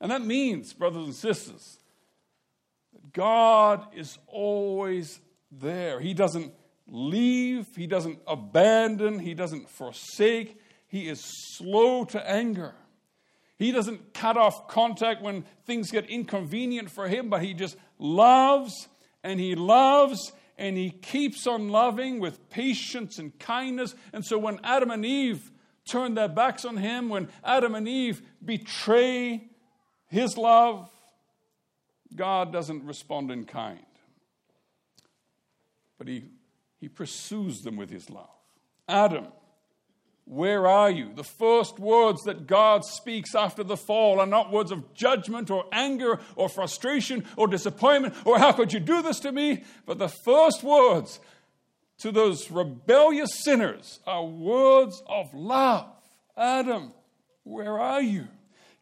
And 0.00 0.10
that 0.10 0.22
means, 0.22 0.72
brothers 0.72 1.04
and 1.04 1.14
sisters, 1.14 1.78
that 2.92 3.12
God 3.12 3.86
is 3.94 4.18
always 4.26 5.20
there. 5.52 6.00
He 6.00 6.14
doesn't 6.14 6.52
leave, 6.86 7.66
He 7.76 7.86
doesn't 7.86 8.18
abandon, 8.26 9.18
He 9.18 9.34
doesn't 9.34 9.68
forsake. 9.70 10.58
He 10.86 11.08
is 11.08 11.20
slow 11.56 12.04
to 12.06 12.30
anger. 12.30 12.74
He 13.58 13.72
doesn't 13.72 14.14
cut 14.14 14.36
off 14.36 14.68
contact 14.68 15.22
when 15.22 15.44
things 15.64 15.90
get 15.90 16.08
inconvenient 16.08 16.90
for 16.90 17.08
him, 17.08 17.30
but 17.30 17.42
he 17.42 17.54
just 17.54 17.76
loves 17.98 18.88
and 19.22 19.38
he 19.38 19.54
loves 19.54 20.32
and 20.58 20.76
he 20.76 20.90
keeps 20.90 21.46
on 21.46 21.68
loving 21.68 22.20
with 22.20 22.48
patience 22.50 23.18
and 23.18 23.36
kindness. 23.38 23.94
And 24.12 24.24
so 24.24 24.38
when 24.38 24.60
Adam 24.62 24.90
and 24.90 25.04
Eve 25.04 25.50
turn 25.88 26.14
their 26.14 26.28
backs 26.28 26.64
on 26.64 26.76
him, 26.76 27.08
when 27.08 27.28
Adam 27.42 27.74
and 27.74 27.88
Eve 27.88 28.22
betray 28.44 29.48
his 30.08 30.36
love, 30.36 30.90
God 32.14 32.52
doesn't 32.52 32.84
respond 32.84 33.30
in 33.30 33.44
kind. 33.44 33.78
But 35.98 36.08
he, 36.08 36.24
he 36.84 36.88
pursues 36.90 37.62
them 37.62 37.76
with 37.76 37.88
his 37.88 38.10
love. 38.10 38.28
Adam 38.86 39.26
where 40.26 40.66
are 40.66 40.90
you? 40.90 41.12
The 41.14 41.22
first 41.22 41.78
words 41.78 42.22
that 42.22 42.46
God 42.46 42.82
speaks 42.82 43.34
after 43.34 43.62
the 43.62 43.76
fall 43.76 44.20
are 44.20 44.26
not 44.26 44.50
words 44.50 44.70
of 44.70 44.94
judgment 44.94 45.50
or 45.50 45.66
anger 45.70 46.18
or 46.34 46.48
frustration 46.48 47.24
or 47.36 47.46
disappointment 47.46 48.14
or 48.24 48.38
how 48.38 48.52
could 48.52 48.72
you 48.72 48.80
do 48.80 49.02
this 49.02 49.20
to 49.20 49.32
me? 49.32 49.64
But 49.84 49.98
the 49.98 50.08
first 50.08 50.62
words 50.62 51.20
to 51.98 52.10
those 52.10 52.50
rebellious 52.50 53.44
sinners 53.44 54.00
are 54.06 54.24
words 54.24 55.02
of 55.06 55.34
love. 55.34 55.90
Adam, 56.38 56.94
where 57.42 57.78
are 57.78 58.00
you? 58.00 58.26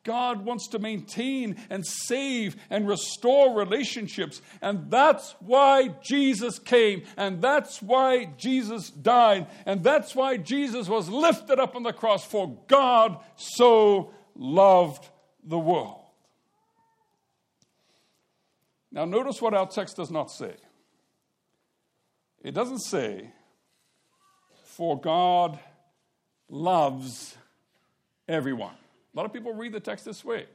God 0.04 0.44
wants 0.44 0.68
to 0.68 0.78
maintain 0.78 1.56
and 1.70 1.86
save 1.86 2.56
and 2.70 2.88
restore 2.88 3.56
relationships. 3.56 4.42
And 4.60 4.90
that's 4.90 5.34
why 5.40 5.94
Jesus 6.02 6.58
came. 6.58 7.04
And 7.16 7.40
that's 7.40 7.80
why 7.80 8.26
Jesus 8.36 8.90
died. 8.90 9.46
And 9.64 9.84
that's 9.84 10.14
why 10.14 10.38
Jesus 10.38 10.88
was 10.88 11.08
lifted 11.08 11.60
up 11.60 11.76
on 11.76 11.84
the 11.84 11.92
cross. 11.92 12.24
For 12.24 12.58
God 12.66 13.18
so 13.36 14.12
loved 14.34 15.08
the 15.44 15.58
world. 15.58 16.00
Now, 18.90 19.04
notice 19.04 19.40
what 19.40 19.54
our 19.54 19.66
text 19.66 19.96
does 19.96 20.10
not 20.10 20.30
say. 20.30 20.54
It 22.42 22.52
doesn't 22.52 22.80
say, 22.80 23.30
for 24.64 25.00
God 25.00 25.58
loves 26.48 27.36
everyone. 28.28 28.74
A 29.12 29.16
lot 29.16 29.26
of 29.26 29.32
people 29.32 29.52
read 29.52 29.72
the 29.72 29.80
text 29.80 30.04
this 30.04 30.24
way 30.24 30.46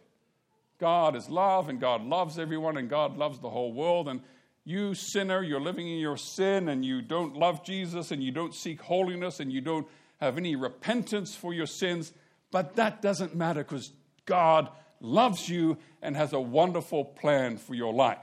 God 0.80 1.16
is 1.16 1.30
love, 1.30 1.70
and 1.70 1.80
God 1.80 2.04
loves 2.04 2.40
everyone, 2.40 2.78
and 2.78 2.90
God 2.90 3.18
loves 3.18 3.40
the 3.40 3.50
whole 3.50 3.74
world. 3.74 4.08
And 4.08 4.22
you, 4.64 4.94
sinner, 4.94 5.42
you're 5.42 5.62
living 5.62 5.88
in 5.88 6.00
your 6.00 6.18
sin, 6.18 6.70
and 6.70 6.84
you 6.84 7.02
don't 7.02 7.36
love 7.36 7.64
Jesus, 7.64 8.12
and 8.12 8.24
you 8.24 8.32
don't 8.32 8.54
seek 8.54 8.82
holiness, 8.82 9.40
and 9.40 9.52
you 9.52 9.62
don't 9.62 9.88
have 10.20 10.38
any 10.38 10.56
repentance 10.56 11.36
for 11.36 11.54
your 11.54 11.66
sins. 11.66 12.14
But 12.52 12.76
that 12.76 13.02
doesn't 13.02 13.36
matter 13.36 13.64
because 13.64 13.92
God 14.26 14.70
loves 15.00 15.48
you 15.48 15.78
and 16.02 16.16
has 16.16 16.34
a 16.34 16.40
wonderful 16.40 17.06
plan 17.06 17.58
for 17.58 17.76
your 17.76 17.94
life. 17.94 18.18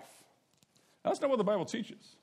That's 1.04 1.20
not 1.20 1.30
what 1.30 1.38
the 1.38 1.44
Bible 1.44 1.64
teaches. 1.64 2.16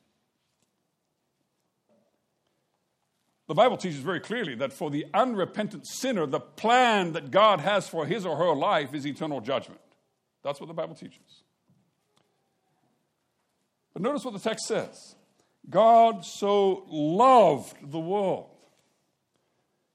The 3.48 3.56
Bible 3.56 3.78
teaches 3.78 4.00
very 4.00 4.20
clearly 4.20 4.56
that 4.56 4.72
for 4.72 4.90
the 4.90 5.06
unrepentant 5.14 5.86
sinner, 5.88 6.26
the 6.26 6.40
plan 6.40 7.14
that 7.14 7.32
God 7.32 7.60
has 7.60 7.88
for 7.88 8.06
his 8.06 8.26
or 8.26 8.38
her 8.38 8.56
life 8.56 8.94
is 8.94 9.06
eternal 9.06 9.42
judgment. 9.42 9.82
That's 10.44 10.60
what 10.60 10.68
the 10.68 10.74
Bible 10.74 10.96
teaches. 10.96 11.44
But 13.94 14.02
notice 14.02 14.24
what 14.24 14.34
the 14.34 14.40
text 14.40 14.68
says 14.68 15.16
God 15.70 16.26
so 16.26 16.86
loved 16.90 17.92
the 17.92 18.00
world. 18.00 18.50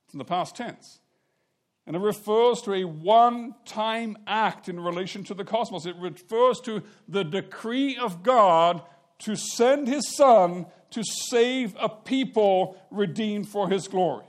It's 0.05 0.15
in 0.15 0.19
the 0.19 0.25
past 0.25 0.57
tense. 0.57 1.01
And 1.87 1.95
it 1.95 2.01
refers 2.01 2.63
to 2.63 2.75
a 2.75 2.85
one 2.85 3.55
time 3.65 4.19
act 4.27 4.69
in 4.69 4.81
relation 4.81 5.23
to 5.25 5.35
the 5.35 5.45
cosmos. 5.45 5.87
It 5.87 5.97
refers 5.97 6.61
to 6.61 6.83
the 7.09 7.23
decree 7.23 7.97
of 7.97 8.23
God 8.23 8.83
to 9.21 9.37
send 9.37 9.87
his 9.87 10.17
son 10.17 10.67
to 10.91 11.03
save 11.05 11.75
a 11.81 11.89
people 11.89 12.77
redeemed 12.91 13.49
for 13.49 13.69
his 13.69 13.89
glory. 13.89 14.25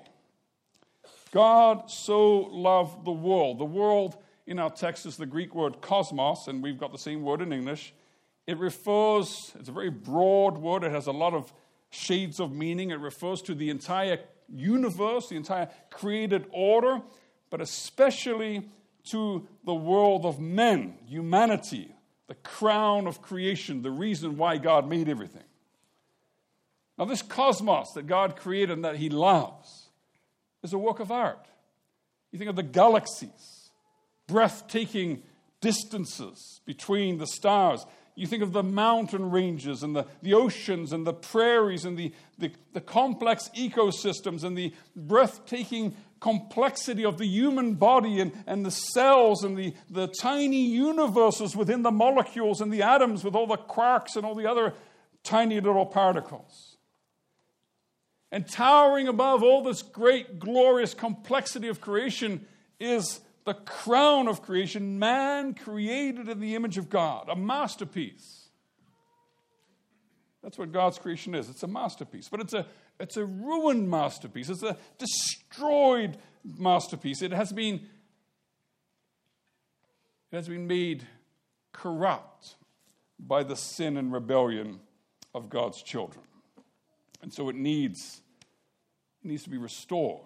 God 1.31 1.89
so 1.91 2.39
loved 2.51 3.05
the 3.05 3.11
world. 3.11 3.59
The 3.59 3.65
world 3.65 4.17
in 4.45 4.59
our 4.59 4.69
text 4.69 5.05
is 5.05 5.17
the 5.17 5.25
Greek 5.25 5.53
word 5.53 5.81
cosmos, 5.81 6.47
and 6.47 6.63
we've 6.63 6.79
got 6.79 6.91
the 6.91 6.97
same 6.97 7.21
word 7.21 7.41
in 7.41 7.51
English. 7.51 7.93
It 8.47 8.57
refers, 8.57 9.51
it's 9.59 9.69
a 9.69 9.73
very 9.73 9.89
broad 9.89 10.57
word, 10.57 10.83
it 10.83 10.91
has 10.91 11.07
a 11.07 11.11
lot 11.11 11.33
of 11.33 11.51
shades 11.89 12.39
of 12.39 12.51
meaning. 12.53 12.91
It 12.91 12.99
refers 12.99 13.41
to 13.43 13.55
the 13.55 13.69
entire 13.69 14.19
universe, 14.49 15.29
the 15.29 15.35
entire 15.35 15.69
created 15.89 16.45
order, 16.51 17.01
but 17.49 17.61
especially 17.61 18.69
to 19.11 19.47
the 19.63 19.75
world 19.75 20.25
of 20.25 20.39
men, 20.39 20.95
humanity, 21.05 21.93
the 22.27 22.35
crown 22.35 23.07
of 23.07 23.21
creation, 23.21 23.81
the 23.81 23.91
reason 23.91 24.37
why 24.37 24.57
God 24.57 24.87
made 24.87 25.09
everything. 25.09 25.43
Now, 26.97 27.05
this 27.05 27.21
cosmos 27.21 27.91
that 27.93 28.07
God 28.07 28.35
created 28.35 28.71
and 28.71 28.85
that 28.85 28.95
He 28.95 29.09
loves 29.09 29.89
is 30.63 30.73
a 30.73 30.77
work 30.77 30.99
of 30.99 31.11
art. 31.11 31.47
You 32.31 32.39
think 32.39 32.49
of 32.49 32.55
the 32.55 32.63
galaxies, 32.63 33.71
breathtaking 34.27 35.23
distances 35.61 36.61
between 36.65 37.17
the 37.17 37.27
stars. 37.27 37.85
You 38.15 38.25
think 38.25 38.41
of 38.41 38.51
the 38.51 38.63
mountain 38.63 39.29
ranges 39.29 39.83
and 39.83 39.95
the, 39.95 40.07
the 40.23 40.33
oceans 40.33 40.91
and 40.91 41.05
the 41.05 41.13
prairies 41.13 41.85
and 41.85 41.97
the, 41.97 42.11
the, 42.39 42.51
the 42.73 42.81
complex 42.81 43.49
ecosystems 43.55 44.43
and 44.43 44.57
the 44.57 44.73
breathtaking 44.95 45.95
complexity 46.19 47.05
of 47.05 47.19
the 47.19 47.27
human 47.27 47.75
body 47.75 48.19
and, 48.19 48.31
and 48.47 48.65
the 48.65 48.71
cells 48.71 49.43
and 49.43 49.55
the, 49.55 49.73
the 49.89 50.07
tiny 50.07 50.65
universes 50.65 51.55
within 51.55 51.83
the 51.83 51.91
molecules 51.91 52.59
and 52.59 52.73
the 52.73 52.81
atoms 52.81 53.23
with 53.23 53.35
all 53.35 53.45
the 53.45 53.57
quarks 53.57 54.15
and 54.15 54.25
all 54.25 54.33
the 54.33 54.49
other 54.49 54.73
tiny 55.23 55.59
little 55.59 55.85
particles. 55.85 56.76
And 58.31 58.49
towering 58.49 59.07
above 59.07 59.41
all 59.41 59.63
this 59.63 59.81
great, 59.81 60.39
glorious 60.39 60.93
complexity 60.93 61.69
of 61.69 61.79
creation 61.79 62.45
is 62.79 63.21
the 63.45 63.53
crown 63.53 64.27
of 64.27 64.41
creation, 64.41 64.99
man 64.99 65.53
created 65.53 66.27
in 66.27 66.41
the 66.41 66.53
image 66.53 66.77
of 66.77 66.89
God, 66.89 67.29
a 67.29 67.35
masterpiece. 67.35 68.49
That's 70.43 70.57
what 70.57 70.73
God's 70.73 70.99
creation 70.99 71.33
is. 71.33 71.49
It's 71.49 71.63
a 71.63 71.67
masterpiece. 71.67 72.27
But 72.29 72.41
it's 72.41 72.53
a, 72.53 72.65
it's 72.99 73.15
a 73.15 73.25
ruined 73.25 73.89
masterpiece. 73.89 74.49
It's 74.49 74.63
a 74.63 74.77
destroyed 74.97 76.17
masterpiece. 76.43 77.21
It 77.21 77.31
has 77.31 77.53
been, 77.53 77.75
it 80.31 80.35
has 80.35 80.49
been 80.49 80.67
made 80.67 81.07
corrupt 81.71 82.55
by 83.17 83.43
the 83.43 83.55
sin 83.55 83.95
and 83.95 84.11
rebellion 84.11 84.81
of 85.33 85.49
God's 85.49 85.81
children. 85.81 86.26
And 87.21 87.33
so 87.33 87.49
it 87.49 87.55
needs, 87.55 88.21
it 89.23 89.27
needs 89.27 89.43
to 89.43 89.49
be 89.49 89.57
restored. 89.57 90.21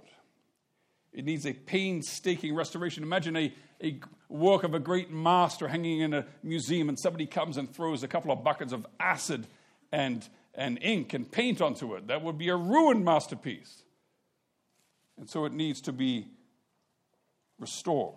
It 1.13 1.25
needs 1.25 1.45
a 1.45 1.53
painstaking 1.53 2.55
restoration. 2.55 3.03
Imagine 3.03 3.35
a, 3.35 3.53
a 3.83 3.99
work 4.29 4.63
of 4.63 4.73
a 4.73 4.79
great 4.79 5.11
master 5.11 5.67
hanging 5.67 5.99
in 6.01 6.13
a 6.13 6.25
museum, 6.43 6.89
and 6.89 6.97
somebody 6.99 7.25
comes 7.25 7.57
and 7.57 7.73
throws 7.73 8.03
a 8.03 8.07
couple 8.07 8.31
of 8.31 8.43
buckets 8.43 8.71
of 8.71 8.85
acid 8.99 9.47
and, 9.91 10.27
and 10.55 10.79
ink 10.81 11.13
and 11.13 11.29
paint 11.29 11.61
onto 11.61 11.95
it. 11.95 12.07
That 12.07 12.23
would 12.23 12.37
be 12.37 12.49
a 12.49 12.55
ruined 12.55 13.03
masterpiece. 13.03 13.83
And 15.17 15.29
so 15.29 15.45
it 15.45 15.53
needs 15.53 15.81
to 15.81 15.91
be 15.91 16.27
restored. 17.59 18.15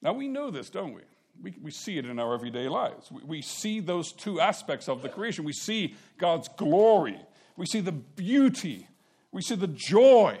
Now 0.00 0.12
we 0.12 0.28
know 0.28 0.50
this, 0.50 0.70
don't 0.70 0.94
we? 0.94 1.02
We, 1.42 1.54
we 1.62 1.70
see 1.70 1.98
it 1.98 2.06
in 2.06 2.18
our 2.18 2.34
everyday 2.34 2.68
lives. 2.68 3.10
We, 3.10 3.22
we 3.22 3.42
see 3.42 3.80
those 3.80 4.12
two 4.12 4.40
aspects 4.40 4.88
of 4.88 5.02
the 5.02 5.08
creation. 5.08 5.44
We 5.44 5.52
see 5.52 5.94
God's 6.18 6.48
glory, 6.48 7.18
we 7.56 7.66
see 7.66 7.80
the 7.80 7.92
beauty, 7.92 8.88
we 9.32 9.42
see 9.42 9.54
the 9.54 9.68
joy, 9.68 10.38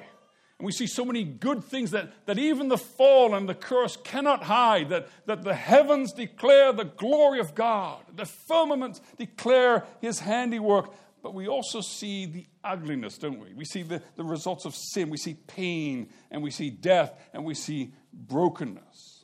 and 0.58 0.66
we 0.66 0.72
see 0.72 0.88
so 0.88 1.04
many 1.04 1.22
good 1.22 1.62
things 1.62 1.92
that, 1.92 2.26
that 2.26 2.38
even 2.38 2.68
the 2.68 2.78
fall 2.78 3.34
and 3.34 3.48
the 3.48 3.54
curse 3.54 3.96
cannot 3.96 4.42
hide, 4.42 4.88
that, 4.88 5.08
that 5.26 5.44
the 5.44 5.54
heavens 5.54 6.12
declare 6.12 6.72
the 6.72 6.84
glory 6.84 7.38
of 7.38 7.54
God, 7.54 8.02
the 8.16 8.26
firmaments 8.26 9.00
declare 9.16 9.84
his 10.00 10.18
handiwork. 10.18 10.92
But 11.22 11.34
we 11.34 11.48
also 11.48 11.80
see 11.80 12.26
the 12.26 12.46
ugliness, 12.62 13.18
don't 13.18 13.40
we? 13.40 13.52
We 13.52 13.64
see 13.64 13.82
the, 13.82 14.02
the 14.16 14.24
results 14.24 14.64
of 14.64 14.74
sin. 14.74 15.10
We 15.10 15.16
see 15.16 15.34
pain, 15.34 16.10
and 16.30 16.42
we 16.42 16.50
see 16.50 16.70
death, 16.70 17.12
and 17.32 17.44
we 17.44 17.54
see 17.54 17.92
brokenness. 18.12 19.17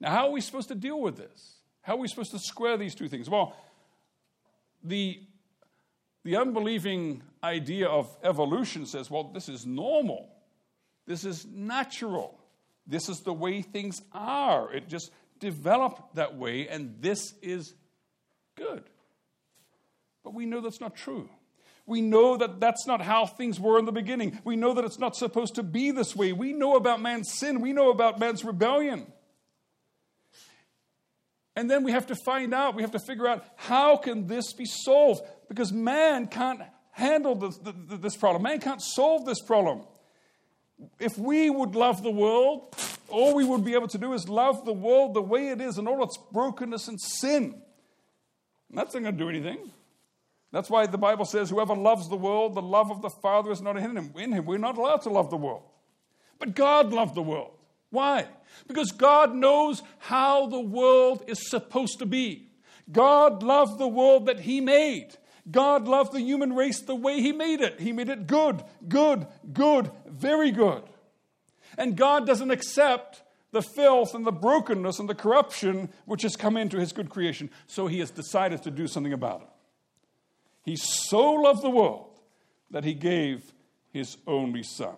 Now, 0.00 0.10
how 0.10 0.26
are 0.26 0.32
we 0.32 0.40
supposed 0.40 0.68
to 0.68 0.74
deal 0.74 1.00
with 1.00 1.16
this? 1.16 1.56
How 1.82 1.94
are 1.94 1.98
we 1.98 2.08
supposed 2.08 2.32
to 2.32 2.38
square 2.38 2.76
these 2.76 2.94
two 2.94 3.08
things? 3.08 3.28
Well, 3.28 3.54
the, 4.82 5.20
the 6.24 6.36
unbelieving 6.36 7.22
idea 7.42 7.88
of 7.88 8.14
evolution 8.22 8.86
says, 8.86 9.10
well, 9.10 9.24
this 9.32 9.48
is 9.48 9.66
normal. 9.66 10.30
This 11.06 11.24
is 11.24 11.46
natural. 11.46 12.38
This 12.86 13.08
is 13.08 13.20
the 13.20 13.32
way 13.32 13.62
things 13.62 14.00
are. 14.12 14.72
It 14.72 14.88
just 14.88 15.10
developed 15.40 16.16
that 16.16 16.36
way, 16.36 16.68
and 16.68 16.96
this 17.00 17.34
is 17.42 17.74
good. 18.56 18.84
But 20.22 20.34
we 20.34 20.46
know 20.46 20.60
that's 20.60 20.80
not 20.80 20.96
true. 20.96 21.28
We 21.86 22.00
know 22.00 22.38
that 22.38 22.60
that's 22.60 22.86
not 22.86 23.02
how 23.02 23.26
things 23.26 23.60
were 23.60 23.78
in 23.78 23.84
the 23.84 23.92
beginning. 23.92 24.40
We 24.42 24.56
know 24.56 24.72
that 24.72 24.84
it's 24.84 24.98
not 24.98 25.16
supposed 25.16 25.56
to 25.56 25.62
be 25.62 25.90
this 25.90 26.16
way. 26.16 26.32
We 26.32 26.54
know 26.54 26.76
about 26.76 27.02
man's 27.02 27.30
sin. 27.30 27.60
We 27.60 27.74
know 27.74 27.90
about 27.90 28.18
man's 28.18 28.42
rebellion. 28.42 29.12
And 31.56 31.70
then 31.70 31.84
we 31.84 31.92
have 31.92 32.06
to 32.08 32.16
find 32.16 32.52
out, 32.52 32.74
we 32.74 32.82
have 32.82 32.92
to 32.92 32.98
figure 32.98 33.28
out 33.28 33.44
how 33.56 33.96
can 33.96 34.26
this 34.26 34.52
be 34.52 34.64
solved? 34.64 35.22
Because 35.48 35.72
man 35.72 36.26
can't 36.26 36.60
handle 36.90 37.34
this, 37.34 37.58
this 38.00 38.16
problem. 38.16 38.42
Man 38.42 38.60
can't 38.60 38.82
solve 38.82 39.24
this 39.24 39.40
problem 39.40 39.84
if 40.98 41.18
we 41.18 41.50
would 41.50 41.74
love 41.74 42.02
the 42.02 42.10
world, 42.10 42.74
all 43.08 43.34
we 43.34 43.44
would 43.44 43.64
be 43.64 43.74
able 43.74 43.88
to 43.88 43.98
do 43.98 44.12
is 44.12 44.28
love 44.28 44.64
the 44.64 44.72
world 44.72 45.14
the 45.14 45.22
way 45.22 45.48
it 45.48 45.60
is 45.60 45.78
and 45.78 45.88
all 45.88 46.02
its 46.02 46.18
brokenness 46.32 46.88
and 46.88 47.00
sin. 47.00 47.54
And 48.68 48.78
that's 48.78 48.94
not 48.94 49.02
going 49.02 49.16
to 49.16 49.24
do 49.24 49.28
anything. 49.28 49.70
That's 50.52 50.70
why 50.70 50.86
the 50.86 50.98
Bible 50.98 51.24
says, 51.24 51.50
whoever 51.50 51.74
loves 51.74 52.08
the 52.08 52.16
world, 52.16 52.54
the 52.54 52.62
love 52.62 52.90
of 52.90 53.02
the 53.02 53.10
Father 53.10 53.50
is 53.50 53.60
not 53.60 53.76
in 53.76 53.96
him. 53.96 54.12
In 54.16 54.32
him. 54.32 54.44
We're 54.46 54.58
not 54.58 54.78
allowed 54.78 55.02
to 55.02 55.10
love 55.10 55.30
the 55.30 55.36
world. 55.36 55.62
But 56.38 56.54
God 56.54 56.92
loved 56.92 57.14
the 57.14 57.22
world. 57.22 57.52
Why? 57.94 58.26
Because 58.66 58.90
God 58.90 59.34
knows 59.34 59.82
how 59.98 60.46
the 60.46 60.60
world 60.60 61.22
is 61.28 61.48
supposed 61.48 62.00
to 62.00 62.06
be. 62.06 62.48
God 62.90 63.42
loved 63.44 63.78
the 63.78 63.88
world 63.88 64.26
that 64.26 64.40
He 64.40 64.60
made. 64.60 65.16
God 65.48 65.86
loved 65.86 66.12
the 66.12 66.20
human 66.20 66.54
race 66.54 66.80
the 66.80 66.96
way 66.96 67.20
He 67.20 67.30
made 67.30 67.60
it. 67.60 67.80
He 67.80 67.92
made 67.92 68.08
it 68.08 68.26
good, 68.26 68.64
good, 68.88 69.28
good, 69.52 69.92
very 70.06 70.50
good. 70.50 70.82
And 71.78 71.96
God 71.96 72.26
doesn't 72.26 72.50
accept 72.50 73.22
the 73.52 73.62
filth 73.62 74.12
and 74.12 74.26
the 74.26 74.32
brokenness 74.32 74.98
and 74.98 75.08
the 75.08 75.14
corruption 75.14 75.88
which 76.04 76.22
has 76.22 76.34
come 76.34 76.56
into 76.56 76.78
His 76.78 76.92
good 76.92 77.10
creation. 77.10 77.48
So 77.68 77.86
He 77.86 78.00
has 78.00 78.10
decided 78.10 78.64
to 78.64 78.72
do 78.72 78.88
something 78.88 79.12
about 79.12 79.42
it. 79.42 79.48
He 80.64 80.74
so 80.76 81.34
loved 81.34 81.62
the 81.62 81.70
world 81.70 82.18
that 82.72 82.82
He 82.82 82.94
gave 82.94 83.52
His 83.92 84.16
only 84.26 84.64
Son. 84.64 84.96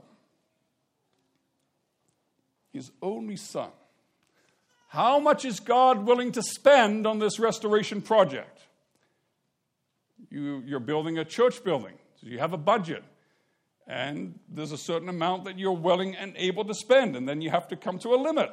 His 2.77 2.93
only 3.03 3.37
Son. 3.37 3.71
How 4.89 5.19
much 5.19 5.45
is 5.45 5.61
God 5.61 6.07
willing 6.07 6.33
to 6.33 6.43
spend 6.43 7.07
on 7.07 7.19
this 7.19 7.39
restoration 7.39 8.01
project? 8.01 8.57
you, 10.31 10.63
you're 10.67 10.81
building 10.81 11.19
a 11.19 11.25
church 11.25 11.63
building, 11.65 11.95
so 12.21 12.27
you 12.27 12.39
have 12.39 12.53
a 12.53 12.59
budget. 12.59 13.05
And 13.87 14.39
there's 14.49 14.73
a 14.73 14.79
certain 14.79 15.09
amount 15.09 15.45
that 15.45 15.59
you're 15.59 15.73
willing 15.73 16.17
and 16.17 16.35
able 16.37 16.65
to 16.65 16.75
spend, 16.75 17.17
and 17.17 17.29
then 17.29 17.41
you 17.41 17.51
have 17.51 17.69
to 17.69 17.77
come 17.77 17.99
to 18.01 18.15
a 18.15 18.17
limit. 18.17 18.51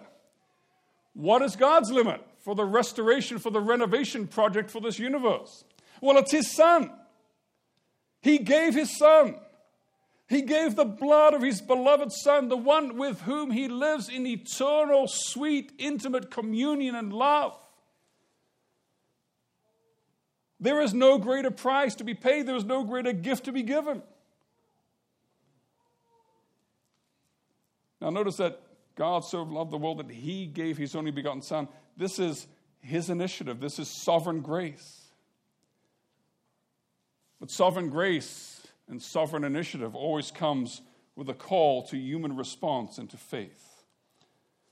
What 1.14 1.42
is 1.42 1.56
God's 1.56 1.92
limit 1.92 2.22
for 2.40 2.56
the 2.56 2.66
restoration, 2.66 3.40
for 3.40 3.50
the 3.50 3.60
renovation 3.60 4.28
project 4.28 4.70
for 4.70 4.80
this 4.80 5.00
universe? 5.00 5.64
Well, 6.02 6.18
it's 6.18 6.32
His 6.32 6.52
Son. 6.52 6.92
He 8.22 8.38
gave 8.38 8.76
His 8.76 8.98
Son. 8.98 9.36
He 10.28 10.42
gave 10.42 10.76
the 10.76 10.86
blood 10.86 11.34
of 11.34 11.42
His 11.42 11.62
beloved 11.62 12.12
Son, 12.12 12.48
the 12.48 12.58
one 12.58 12.98
with 12.98 13.22
whom 13.22 13.52
He 13.52 13.68
lives 13.68 14.10
in 14.10 14.26
eternal, 14.26 15.06
sweet, 15.08 15.72
intimate 15.78 16.32
communion 16.32 16.96
and 16.96 17.12
love. 17.12 17.58
There 20.60 20.82
is 20.82 20.94
no 20.94 21.18
greater 21.18 21.52
price 21.52 21.96
to 21.96 22.06
be 22.06 22.14
paid, 22.14 22.48
there 22.48 22.56
is 22.56 22.64
no 22.64 22.84
greater 22.84 23.12
gift 23.12 23.46
to 23.46 23.52
be 23.52 23.64
given. 23.64 24.02
Now, 28.00 28.10
notice 28.10 28.38
that 28.38 28.62
God 28.96 29.26
so 29.26 29.44
loved 29.44 29.72
the 29.72 29.78
world 29.78 30.00
that 30.00 30.10
he 30.10 30.46
gave 30.46 30.78
his 30.78 30.96
only 30.96 31.12
begotten 31.12 31.42
Son. 31.42 31.68
This 31.98 32.20
is 32.20 32.48
his 32.80 33.10
initiative, 33.10 33.60
this 33.60 33.78
is 33.78 33.90
sovereign 33.90 34.42
grace. 34.42 35.02
But 37.40 37.52
sovereign 37.52 37.90
grace 37.90 38.63
and 38.88 39.02
sovereign 39.02 39.44
initiative 39.44 39.96
always 39.96 40.32
comes 40.32 40.82
with 41.16 41.30
a 41.30 41.34
call 41.34 41.84
to 41.88 41.98
human 41.98 42.36
response 42.36 42.98
and 42.98 43.10
to 43.10 43.18
faith. 43.18 43.84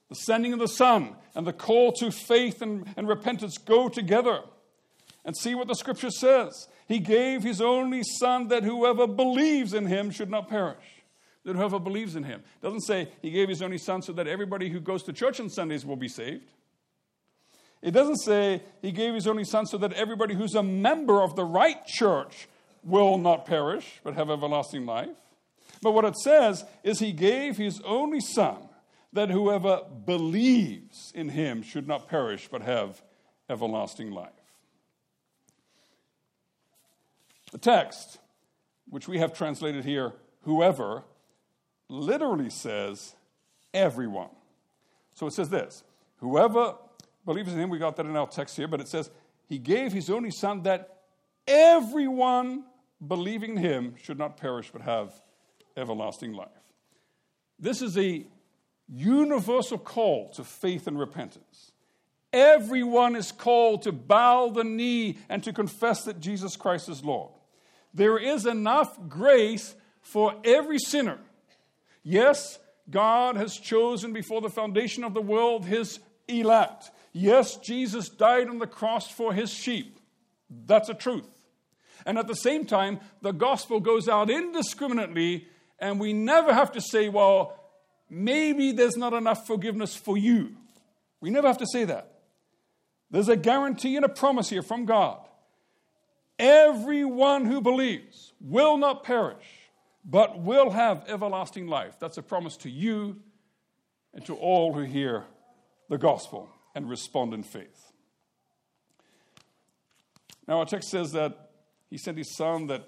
The 0.10 0.15
sending 0.15 0.54
of 0.54 0.60
the 0.60 0.67
Son 0.67 1.15
and 1.36 1.47
the 1.47 1.54
call 1.54 1.93
to 1.93 2.12
faith 2.12 2.62
and, 2.62 2.86
and 2.97 3.08
repentance 3.08 3.58
go 3.58 3.88
together 3.88 4.41
and 5.24 5.38
see 5.38 5.56
what 5.56 5.67
the 5.67 5.76
scripture 5.76 6.10
says. 6.10 6.67
He 6.88 7.00
gave 7.00 7.43
his 7.43 7.62
only 7.62 8.04
son 8.04 8.50
that 8.50 8.63
whoever 8.63 9.08
believes 9.08 9.74
in 9.74 9.86
him 9.86 10.12
should 10.12 10.30
not 10.30 10.50
perish. 10.50 10.84
That 11.45 11.56
whoever 11.56 11.80
believes 11.80 12.15
in 12.15 12.24
him. 12.24 12.43
It 12.62 12.65
doesn't 12.65 12.82
say 12.82 13.10
he 13.21 13.32
gave 13.32 13.50
his 13.50 13.62
only 13.62 13.78
son 13.78 14.02
so 14.02 14.13
that 14.13 14.28
everybody 14.28 14.69
who 14.69 14.80
goes 14.80 15.04
to 15.04 15.13
church 15.13 15.39
on 15.39 15.50
Sundays 15.50 15.86
will 15.86 15.95
be 15.95 16.10
saved. 16.10 16.52
It 17.82 17.91
doesn't 17.91 18.17
say 18.17 18.62
he 18.82 18.91
gave 18.91 19.13
his 19.13 19.28
only 19.28 19.43
son 19.43 19.65
so 19.65 19.78
that 19.78 19.93
everybody 19.93 20.36
who's 20.36 20.54
a 20.54 20.62
member 20.62 21.21
of 21.21 21.36
the 21.36 21.43
right 21.43 21.84
church 21.86 22.47
will 22.84 23.17
not 23.17 23.46
perish 23.46 24.00
but 24.04 24.15
have 24.15 24.30
everlasting 24.30 24.86
life. 24.86 25.17
But 25.82 25.91
what 25.91 26.06
it 26.06 26.17
says 26.17 26.63
is 26.84 27.00
he 27.00 27.12
gave 27.12 27.58
his 27.58 27.82
only 27.82 28.20
son 28.20 28.58
that 29.13 29.30
whoever 29.30 29.82
believes 30.06 31.12
in 31.13 31.30
him 31.30 31.62
should 31.63 31.88
not 31.88 32.08
perish 32.08 32.48
but 32.50 32.62
have 32.62 33.02
everlasting 33.50 34.12
life. 34.12 34.30
The 37.52 37.58
text, 37.58 38.20
which 38.89 39.08
we 39.08 39.20
have 39.20 39.34
translated 39.34 39.84
here, 39.84 40.13
whoever, 40.44 41.04
literally 41.89 42.50
says 42.50 43.15
everyone. 43.74 44.30
So 45.13 45.28
it 45.28 45.34
says 45.34 45.50
this 45.50 45.84
whoever 46.17 46.76
believes 47.26 47.52
in 47.52 47.60
him, 47.60 47.70
we 47.70 47.78
got 47.78 47.96
that 47.98 48.06
in 48.06 48.15
our 48.15 48.28
text 48.28 48.56
here, 48.56 48.67
but 48.67 48.80
it 48.80 48.88
says 48.88 49.10
he 49.48 49.58
gave 49.58 49.91
his 49.91 50.10
only 50.10 50.32
son 50.32 50.63
that 50.63 51.02
everyone 51.46 52.63
believing 53.06 53.52
in 53.52 53.58
him 53.58 53.96
should 54.02 54.18
not 54.18 54.38
perish 54.38 54.70
but 54.72 54.82
have 54.82 55.14
everlasting 55.76 56.34
life. 56.34 56.50
This 57.60 57.82
is 57.82 57.98
a 57.98 58.26
universal 58.88 59.78
call 59.78 60.30
to 60.30 60.44
faith 60.44 60.88
and 60.88 61.00
repentance. 61.00 61.72
Everyone 62.34 63.16
is 63.16 63.32
called 63.32 63.84
to 63.84 63.92
bow 63.92 64.50
the 64.50 64.64
knee 64.64 65.18
and 65.30 65.44
to 65.44 65.54
confess 65.54 66.04
that 66.06 66.20
Jesus 66.20 66.56
Christ 66.56 66.90
is 66.90 67.04
Lord. 67.04 67.32
There 67.94 68.18
is 68.18 68.46
enough 68.46 68.98
grace 69.10 69.76
for 70.02 70.36
every 70.44 70.80
sinner. 70.80 71.20
Yes, 72.04 72.58
God 72.90 73.36
has 73.36 73.58
chosen 73.58 74.14
before 74.14 74.42
the 74.42 74.50
foundation 74.50 75.04
of 75.04 75.14
the 75.14 75.22
world 75.22 75.66
his 75.66 76.00
elect. 76.28 76.90
Yes, 77.14 77.58
Jesus 77.58 78.10
died 78.10 78.50
on 78.50 78.60
the 78.60 78.68
cross 78.68 79.10
for 79.10 79.34
his 79.34 79.52
sheep. 79.52 80.00
That's 80.50 80.90
a 80.90 80.94
truth. 80.94 81.28
And 82.06 82.18
at 82.18 82.28
the 82.28 82.36
same 82.36 82.66
time, 82.66 83.00
the 83.22 83.32
gospel 83.32 83.80
goes 83.80 84.08
out 84.08 84.30
indiscriminately, 84.30 85.48
and 85.80 86.00
we 86.00 86.14
never 86.14 86.54
have 86.54 86.72
to 86.74 86.82
say, 86.82 87.10
well, 87.10 87.58
maybe 88.10 88.72
there's 88.72 88.98
not 88.98 89.14
enough 89.14 89.48
forgiveness 89.48 89.96
for 89.96 90.18
you. 90.18 90.56
We 91.20 91.30
never 91.30 91.48
have 91.48 91.60
to 91.60 91.68
say 91.68 91.86
that. 91.86 92.14
There's 93.10 93.30
a 93.30 93.36
guarantee 93.36 93.96
and 93.96 94.06
a 94.06 94.10
promise 94.10 94.50
here 94.50 94.62
from 94.64 94.86
God 94.86 95.20
Everyone 96.42 97.46
who 97.46 97.62
believes 97.62 98.34
will 98.42 98.76
not 98.76 99.04
perish, 99.04 99.46
but 100.04 100.40
will 100.42 100.72
have 100.72 101.04
everlasting 101.08 101.68
life. 101.68 102.00
That's 102.00 102.18
a 102.18 102.24
promise 102.24 102.58
to 102.58 102.70
you 102.70 103.18
and 104.12 104.26
to 104.26 104.34
all 104.34 104.74
who 104.74 104.82
hear 104.82 105.26
the 105.88 106.00
gospel 106.00 106.50
and 106.74 106.90
respond 106.90 107.36
in 107.36 107.44
faith. 107.44 107.92
Now, 110.48 110.58
our 110.58 110.66
text 110.66 110.90
says 110.90 111.12
that 111.12 111.51
he 111.92 111.98
sent 111.98 112.18
his 112.18 112.36
son 112.36 112.68
that 112.68 112.88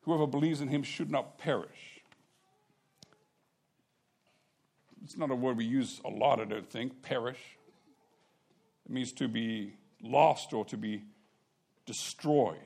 whoever 0.00 0.26
believes 0.26 0.60
in 0.60 0.68
him 0.68 0.82
should 0.82 1.10
not 1.10 1.38
perish. 1.38 2.02
It's 5.04 5.18
not 5.18 5.30
a 5.30 5.34
word 5.34 5.58
we 5.58 5.66
use 5.66 6.00
a 6.04 6.08
lot, 6.08 6.40
I 6.40 6.46
don't 6.46 6.68
think, 6.68 7.02
perish. 7.02 7.38
It 8.86 8.92
means 8.92 9.12
to 9.12 9.28
be 9.28 9.74
lost 10.02 10.54
or 10.54 10.64
to 10.64 10.78
be 10.78 11.02
destroyed. 11.84 12.56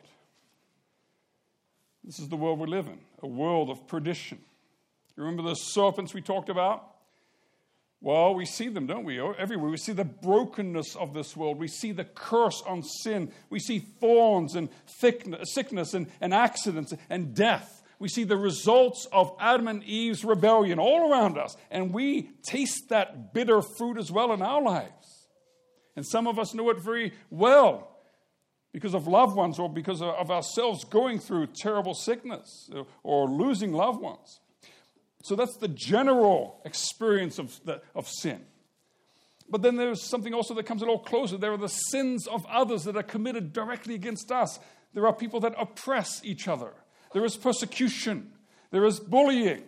This 2.05 2.21
is 2.21 2.29
the 2.29 2.37
world 2.37 2.61
we 2.61 2.68
live 2.68 2.87
in, 2.87 3.01
a 3.23 3.27
world 3.27 3.68
of 3.68 3.87
perdition. 3.88 4.38
You 5.16 5.25
remember 5.25 5.42
the 5.42 5.55
serpents 5.55 6.14
we 6.14 6.23
talked 6.23 6.49
about? 6.49 6.88
Well, 8.00 8.34
we 8.34 8.46
see 8.46 8.68
them, 8.68 8.87
don't 8.87 9.04
we? 9.04 9.20
Oh, 9.20 9.32
everywhere. 9.37 9.70
We 9.70 9.76
see 9.76 9.92
the 9.92 10.04
brokenness 10.04 10.94
of 10.94 11.14
this 11.14 11.37
world. 11.37 11.58
We 11.58 11.66
see 11.66 11.90
the 11.90 12.04
curse 12.04 12.62
on 12.64 12.82
sin. 12.82 13.32
We 13.50 13.58
see 13.58 13.80
thorns 13.80 14.54
and 14.54 14.68
sickness 14.87 15.94
and, 15.94 16.06
and 16.20 16.32
accidents 16.32 16.94
and 17.11 17.34
death. 17.34 17.82
We 17.98 18.08
see 18.08 18.22
the 18.22 18.37
results 18.37 19.08
of 19.11 19.34
Adam 19.40 19.66
and 19.66 19.82
Eve's 19.82 20.24
rebellion 20.24 20.78
all 20.78 21.11
around 21.11 21.38
us. 21.38 21.56
And 21.72 21.92
we 21.92 22.30
taste 22.44 22.90
that 22.90 23.34
bitter 23.34 23.61
fruit 23.62 23.98
as 23.98 24.12
well 24.12 24.32
in 24.32 24.42
our 24.42 24.62
lives. 24.62 25.26
And 25.96 26.06
some 26.06 26.28
of 26.28 26.38
us 26.38 26.54
know 26.54 26.70
it 26.70 26.80
very 26.80 27.12
well 27.30 27.96
because 28.72 28.94
of 28.94 29.08
loved 29.08 29.34
ones 29.34 29.58
or 29.58 29.68
because 29.68 30.00
of 30.00 30.30
ourselves 30.30 30.84
going 30.84 31.18
through 31.18 31.48
terrible 31.48 31.94
sickness 31.94 32.70
or 33.02 33.28
losing 33.28 33.72
loved 33.72 34.00
ones. 34.00 34.38
So 35.22 35.35
that's 35.35 35.57
the 35.57 35.68
general 35.68 36.61
experience 36.64 37.38
of, 37.38 37.61
the, 37.64 37.83
of 37.94 38.09
sin. 38.09 38.44
But 39.50 39.62
then 39.62 39.76
there's 39.76 40.02
something 40.02 40.35
also 40.35 40.54
that 40.54 40.66
comes 40.66 40.83
a 40.83 40.85
little 40.85 40.98
closer. 40.98 41.37
There 41.37 41.52
are 41.52 41.59
the 41.59 41.68
sins 41.68 42.26
of 42.26 42.44
others 42.46 42.85
that 42.85 42.96
are 42.96 43.02
committed 43.02 43.52
directly 43.52 43.94
against 43.94 44.31
us. 44.31 44.59
There 44.94 45.07
are 45.07 45.12
people 45.12 45.40
that 45.40 45.54
oppress 45.59 46.20
each 46.24 46.48
other. 46.48 46.72
There 47.12 47.24
is 47.24 47.37
persecution. 47.37 48.33
There 48.70 48.85
is 48.85 49.00
bullying. 49.00 49.62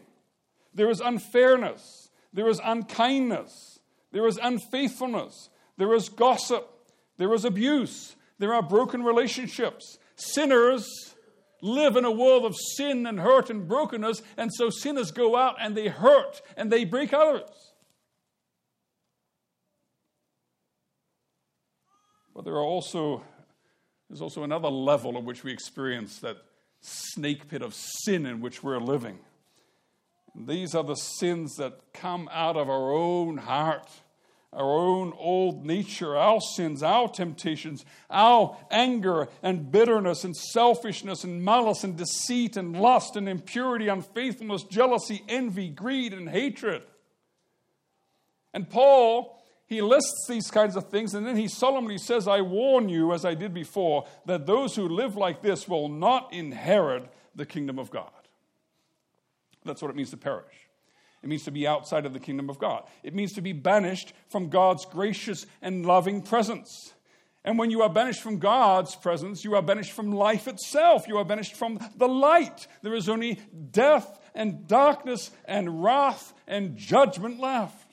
There 0.75 0.91
is 0.91 1.01
unfairness. 1.01 2.11
There 2.33 2.49
is 2.49 2.61
unkindness. 2.63 3.81
There 4.13 4.27
is 4.27 4.39
unfaithfulness. 4.41 5.49
There 5.79 5.95
is 5.95 6.09
gossip. 6.09 6.69
There 7.17 7.33
is 7.33 7.45
abuse. 7.45 8.15
There 8.39 8.55
are 8.55 8.63
broken 8.63 9.03
relationships. 9.03 9.99
Sinners 10.17 11.10
live 11.63 11.97
in 11.97 12.05
a 12.05 12.11
world 12.11 12.45
of 12.45 12.57
sin 12.77 13.07
and 13.07 13.21
hurt 13.21 13.51
and 13.51 13.69
brokenness, 13.69 14.23
and 14.37 14.53
so 14.53 14.71
sinners 14.71 15.11
go 15.11 15.37
out 15.37 15.57
and 15.61 15.77
they 15.77 15.89
hurt 15.89 16.43
and 16.57 16.71
they 16.71 16.85
break 16.85 17.13
others. 17.13 17.51
But 22.35 22.45
there 22.45 22.55
are 22.55 22.65
also 22.65 23.23
there's 24.09 24.21
also 24.21 24.43
another 24.43 24.69
level 24.69 25.17
at 25.17 25.25
which 25.25 25.45
we 25.45 25.53
experience 25.53 26.19
that 26.19 26.39
snake 26.81 27.49
pit 27.49 27.63
of 27.63 27.75
sin 27.75 28.27
in 28.27 28.41
which 28.41 28.63
we're 28.63 28.81
living. 28.81 29.21
And 30.35 30.49
these 30.49 30.75
are 30.75 30.83
the 30.83 30.97
sins 30.97 31.55
that 31.57 31.93
come 31.93 32.29
out 32.33 32.57
of 32.57 32.69
our 32.69 32.93
own 32.93 33.37
heart 33.37 33.89
our 34.53 34.79
own 34.79 35.13
old 35.17 35.65
nature, 35.65 36.17
our 36.17 36.41
sins, 36.41 36.83
our 36.83 37.09
temptations, 37.09 37.85
our 38.11 38.57
anger 38.71 39.29
and 39.43 39.71
bitterness 39.71 40.25
and 40.25 40.37
selfishness 40.37 41.23
and 41.23 41.45
malice 41.45 41.85
and 41.85 41.97
deceit 41.97 42.57
and 42.57 42.81
lust 42.81 43.15
and 43.15 43.29
impurity, 43.29 43.87
unfaithfulness, 43.87 44.65
jealousy, 44.65 45.23
envy, 45.29 45.69
greed, 45.69 46.13
and 46.13 46.29
hatred. 46.29 46.83
And 48.53 48.69
Paul, 48.69 49.41
he 49.67 49.83
lists 49.83 50.27
these 50.29 50.51
kinds 50.51 50.75
of 50.75 50.89
things 50.91 51.15
and 51.15 51.25
then 51.25 51.37
he 51.37 51.47
solemnly 51.47 51.99
says, 51.99 52.27
I 52.27 52.41
warn 52.41 52.89
you, 52.89 53.13
as 53.13 53.25
I 53.25 53.35
did 53.35 53.55
before, 53.55 54.07
that 54.27 54.47
those 54.47 54.75
who 54.75 54.89
live 54.89 55.15
like 55.15 55.43
this 55.43 55.69
will 55.69 55.89
not 55.89 56.33
inherit 56.33 57.09
the 57.37 57.47
kingdom 57.47 57.79
of 57.79 57.93
God. 57.93 58.11
That's 59.65 59.81
what 59.81 59.93
it 59.93 59.97
means 59.97 60.11
to 60.11 60.17
perish. 60.17 60.70
It 61.23 61.29
means 61.29 61.45
to 61.45 61.51
be 61.51 61.67
outside 61.67 62.07
of 62.07 62.13
the 62.13 62.21
kingdom 62.21 62.49
of 62.49 62.59
God. 62.59 62.85
It 63.03 63.15
means 63.15 63.35
to 63.35 63.43
be 63.43 63.53
banished 63.53 64.13
from 64.29 64.49
God's 64.49 64.87
gracious 64.87 65.47
and 65.61 65.85
loving 65.85 66.23
presence. 66.23 66.95
And 67.45 67.59
when 67.59 67.71
you 67.71 67.83
are 67.83 67.89
banished 67.89 68.23
from 68.23 68.39
God's 68.39 68.95
presence, 68.97 69.45
you 69.45 69.55
are 69.55 69.63
banished 69.63 69.93
from 69.93 70.13
life 70.13 70.47
itself. 70.47 71.09
You 71.09 71.19
are 71.19 71.25
banished 71.25 71.55
from 71.55 71.79
the 71.97 72.09
light. 72.09 72.67
There 72.83 72.95
is 72.95 73.09
only 73.09 73.39
death 73.71 74.19
and 74.35 74.67
darkness 74.67 75.31
and 75.47 75.83
wrath 75.83 76.33
and 76.47 76.77
judgment 76.77 77.41
left. 77.41 77.91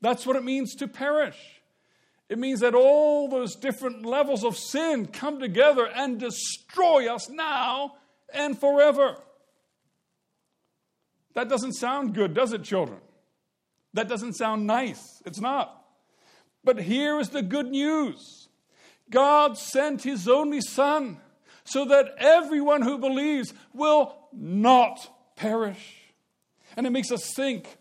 That's 0.00 0.26
what 0.26 0.36
it 0.36 0.44
means 0.44 0.74
to 0.76 0.88
perish. 0.88 1.38
It 2.28 2.38
means 2.38 2.60
that 2.60 2.74
all 2.74 3.28
those 3.28 3.56
different 3.56 4.04
levels 4.04 4.44
of 4.44 4.56
sin 4.56 5.06
come 5.06 5.38
together 5.38 5.86
and 5.86 6.18
destroy 6.18 7.12
us 7.12 7.28
now 7.28 7.96
and 8.32 8.58
forever. 8.58 9.18
That 11.34 11.48
doesn't 11.48 11.74
sound 11.74 12.14
good, 12.14 12.34
does 12.34 12.52
it, 12.52 12.62
children? 12.62 13.00
That 13.94 14.08
doesn't 14.08 14.34
sound 14.34 14.66
nice. 14.66 15.22
It's 15.24 15.40
not. 15.40 15.84
But 16.64 16.80
here 16.80 17.18
is 17.18 17.30
the 17.30 17.42
good 17.42 17.68
news 17.68 18.48
God 19.10 19.58
sent 19.58 20.02
his 20.02 20.26
only 20.28 20.60
Son 20.60 21.18
so 21.64 21.84
that 21.84 22.14
everyone 22.18 22.82
who 22.82 22.98
believes 22.98 23.52
will 23.74 24.16
not 24.32 24.98
perish. 25.36 25.96
And 26.76 26.86
it 26.86 26.90
makes 26.90 27.12
us 27.12 27.32
think 27.34 27.76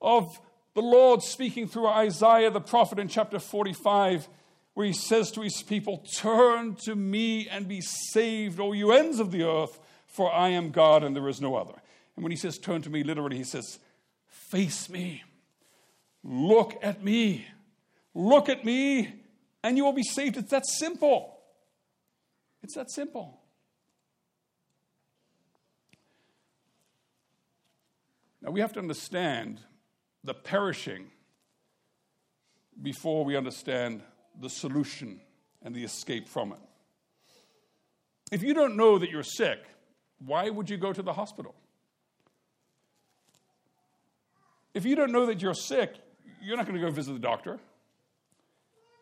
of 0.00 0.40
the 0.74 0.80
Lord 0.80 1.22
speaking 1.22 1.68
through 1.68 1.86
Isaiah 1.86 2.50
the 2.50 2.60
prophet 2.60 2.98
in 2.98 3.08
chapter 3.08 3.38
45, 3.38 4.28
where 4.74 4.86
he 4.86 4.94
says 4.94 5.30
to 5.32 5.42
his 5.42 5.62
people, 5.62 6.04
Turn 6.16 6.76
to 6.86 6.96
me 6.96 7.48
and 7.48 7.68
be 7.68 7.82
saved, 7.82 8.58
O 8.58 8.72
you 8.72 8.92
ends 8.92 9.20
of 9.20 9.30
the 9.30 9.42
earth, 9.42 9.78
for 10.06 10.32
I 10.32 10.48
am 10.48 10.70
God 10.70 11.04
and 11.04 11.14
there 11.14 11.28
is 11.28 11.40
no 11.40 11.56
other. 11.56 11.74
And 12.16 12.22
when 12.22 12.30
he 12.30 12.36
says 12.36 12.58
turn 12.58 12.82
to 12.82 12.90
me, 12.90 13.02
literally, 13.02 13.36
he 13.36 13.44
says, 13.44 13.78
face 14.26 14.88
me. 14.88 15.22
Look 16.22 16.78
at 16.82 17.02
me. 17.02 17.46
Look 18.14 18.48
at 18.48 18.64
me, 18.64 19.08
and 19.62 19.76
you 19.76 19.84
will 19.84 19.94
be 19.94 20.02
saved. 20.02 20.36
It's 20.36 20.50
that 20.50 20.66
simple. 20.66 21.38
It's 22.62 22.74
that 22.74 22.90
simple. 22.90 23.40
Now 28.42 28.50
we 28.50 28.60
have 28.60 28.72
to 28.74 28.80
understand 28.80 29.60
the 30.24 30.34
perishing 30.34 31.06
before 32.80 33.24
we 33.24 33.36
understand 33.36 34.02
the 34.40 34.50
solution 34.50 35.20
and 35.62 35.74
the 35.74 35.84
escape 35.84 36.28
from 36.28 36.52
it. 36.52 36.58
If 38.30 38.42
you 38.42 38.52
don't 38.52 38.76
know 38.76 38.98
that 38.98 39.10
you're 39.10 39.22
sick, 39.22 39.58
why 40.18 40.50
would 40.50 40.68
you 40.68 40.76
go 40.76 40.92
to 40.92 41.02
the 41.02 41.12
hospital? 41.12 41.54
If 44.74 44.84
you 44.86 44.94
don't 44.96 45.12
know 45.12 45.26
that 45.26 45.42
you're 45.42 45.54
sick, 45.54 45.94
you're 46.42 46.56
not 46.56 46.66
going 46.66 46.80
to 46.80 46.86
go 46.86 46.90
visit 46.90 47.12
the 47.12 47.18
doctor 47.18 47.58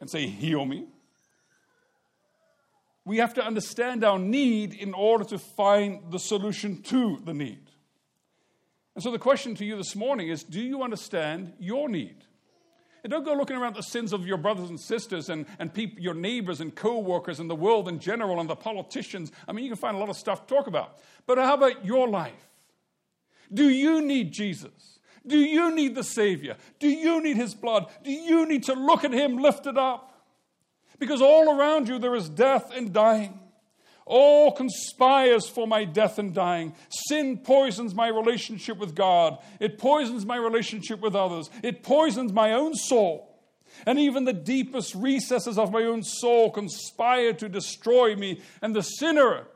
and 0.00 0.10
say, 0.10 0.26
Heal 0.26 0.64
me. 0.64 0.86
We 3.04 3.18
have 3.18 3.34
to 3.34 3.44
understand 3.44 4.04
our 4.04 4.18
need 4.18 4.74
in 4.74 4.94
order 4.94 5.24
to 5.24 5.38
find 5.38 6.12
the 6.12 6.18
solution 6.18 6.82
to 6.82 7.18
the 7.24 7.34
need. 7.34 7.70
And 8.94 9.02
so 9.02 9.10
the 9.10 9.18
question 9.18 9.54
to 9.56 9.64
you 9.64 9.76
this 9.76 9.96
morning 9.96 10.28
is 10.28 10.44
Do 10.44 10.60
you 10.60 10.82
understand 10.82 11.54
your 11.58 11.88
need? 11.88 12.24
And 13.02 13.10
don't 13.10 13.24
go 13.24 13.32
looking 13.32 13.56
around 13.56 13.76
the 13.76 13.82
sins 13.82 14.12
of 14.12 14.26
your 14.26 14.36
brothers 14.36 14.68
and 14.68 14.78
sisters 14.78 15.30
and, 15.30 15.46
and 15.58 15.72
people, 15.72 16.02
your 16.02 16.12
neighbors 16.12 16.60
and 16.60 16.74
co 16.74 16.98
workers 16.98 17.40
and 17.40 17.48
the 17.48 17.54
world 17.56 17.88
in 17.88 17.98
general 17.98 18.40
and 18.40 18.50
the 18.50 18.56
politicians. 18.56 19.32
I 19.48 19.52
mean, 19.52 19.64
you 19.64 19.70
can 19.70 19.78
find 19.78 19.96
a 19.96 19.98
lot 19.98 20.10
of 20.10 20.16
stuff 20.16 20.46
to 20.46 20.54
talk 20.54 20.66
about. 20.66 20.98
But 21.26 21.38
how 21.38 21.54
about 21.54 21.84
your 21.84 22.08
life? 22.08 22.50
Do 23.52 23.70
you 23.70 24.02
need 24.02 24.32
Jesus? 24.32 24.99
Do 25.26 25.38
you 25.38 25.74
need 25.74 25.94
the 25.94 26.04
Savior? 26.04 26.56
Do 26.78 26.88
you 26.88 27.22
need 27.22 27.36
His 27.36 27.54
blood? 27.54 27.86
Do 28.02 28.10
you 28.10 28.46
need 28.46 28.64
to 28.64 28.74
look 28.74 29.04
at 29.04 29.12
Him 29.12 29.38
lifted 29.38 29.76
up? 29.76 30.06
Because 30.98 31.22
all 31.22 31.58
around 31.58 31.88
you 31.88 31.98
there 31.98 32.14
is 32.14 32.28
death 32.28 32.70
and 32.74 32.92
dying. 32.92 33.38
All 34.06 34.50
conspires 34.52 35.48
for 35.48 35.66
my 35.66 35.84
death 35.84 36.18
and 36.18 36.34
dying. 36.34 36.74
Sin 36.88 37.38
poisons 37.38 37.94
my 37.94 38.08
relationship 38.08 38.78
with 38.78 38.94
God. 38.94 39.38
It 39.60 39.78
poisons 39.78 40.26
my 40.26 40.36
relationship 40.36 41.00
with 41.00 41.14
others. 41.14 41.48
It 41.62 41.82
poisons 41.82 42.32
my 42.32 42.52
own 42.52 42.74
soul. 42.74 43.30
And 43.86 43.98
even 43.98 44.24
the 44.24 44.32
deepest 44.32 44.94
recesses 44.94 45.58
of 45.58 45.70
my 45.70 45.84
own 45.84 46.02
soul 46.02 46.50
conspire 46.50 47.32
to 47.34 47.48
destroy 47.48 48.16
me. 48.16 48.40
And 48.60 48.74
the 48.74 48.82
sinner 48.82 49.46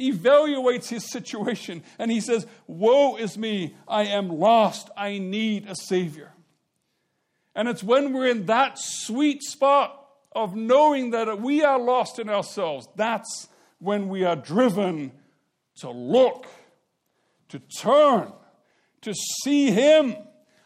evaluates 0.00 0.88
his 0.88 1.10
situation 1.10 1.82
and 1.98 2.10
he 2.10 2.20
says, 2.20 2.46
Woe 2.66 3.16
is 3.16 3.38
me, 3.38 3.76
I 3.86 4.04
am 4.04 4.28
lost, 4.28 4.90
I 4.96 5.18
need 5.18 5.68
a 5.68 5.74
Savior. 5.76 6.32
And 7.54 7.68
it's 7.68 7.82
when 7.82 8.12
we're 8.12 8.28
in 8.28 8.46
that 8.46 8.78
sweet 8.78 9.42
spot 9.42 9.96
of 10.32 10.54
knowing 10.54 11.10
that 11.10 11.40
we 11.40 11.62
are 11.62 11.78
lost 11.78 12.18
in 12.18 12.28
ourselves, 12.28 12.88
that's 12.96 13.48
when 13.78 14.08
we 14.08 14.24
are 14.24 14.36
driven 14.36 15.12
to 15.76 15.90
look, 15.90 16.46
to 17.48 17.58
turn, 17.58 18.32
to 19.02 19.14
see 19.14 19.70
Him 19.70 20.16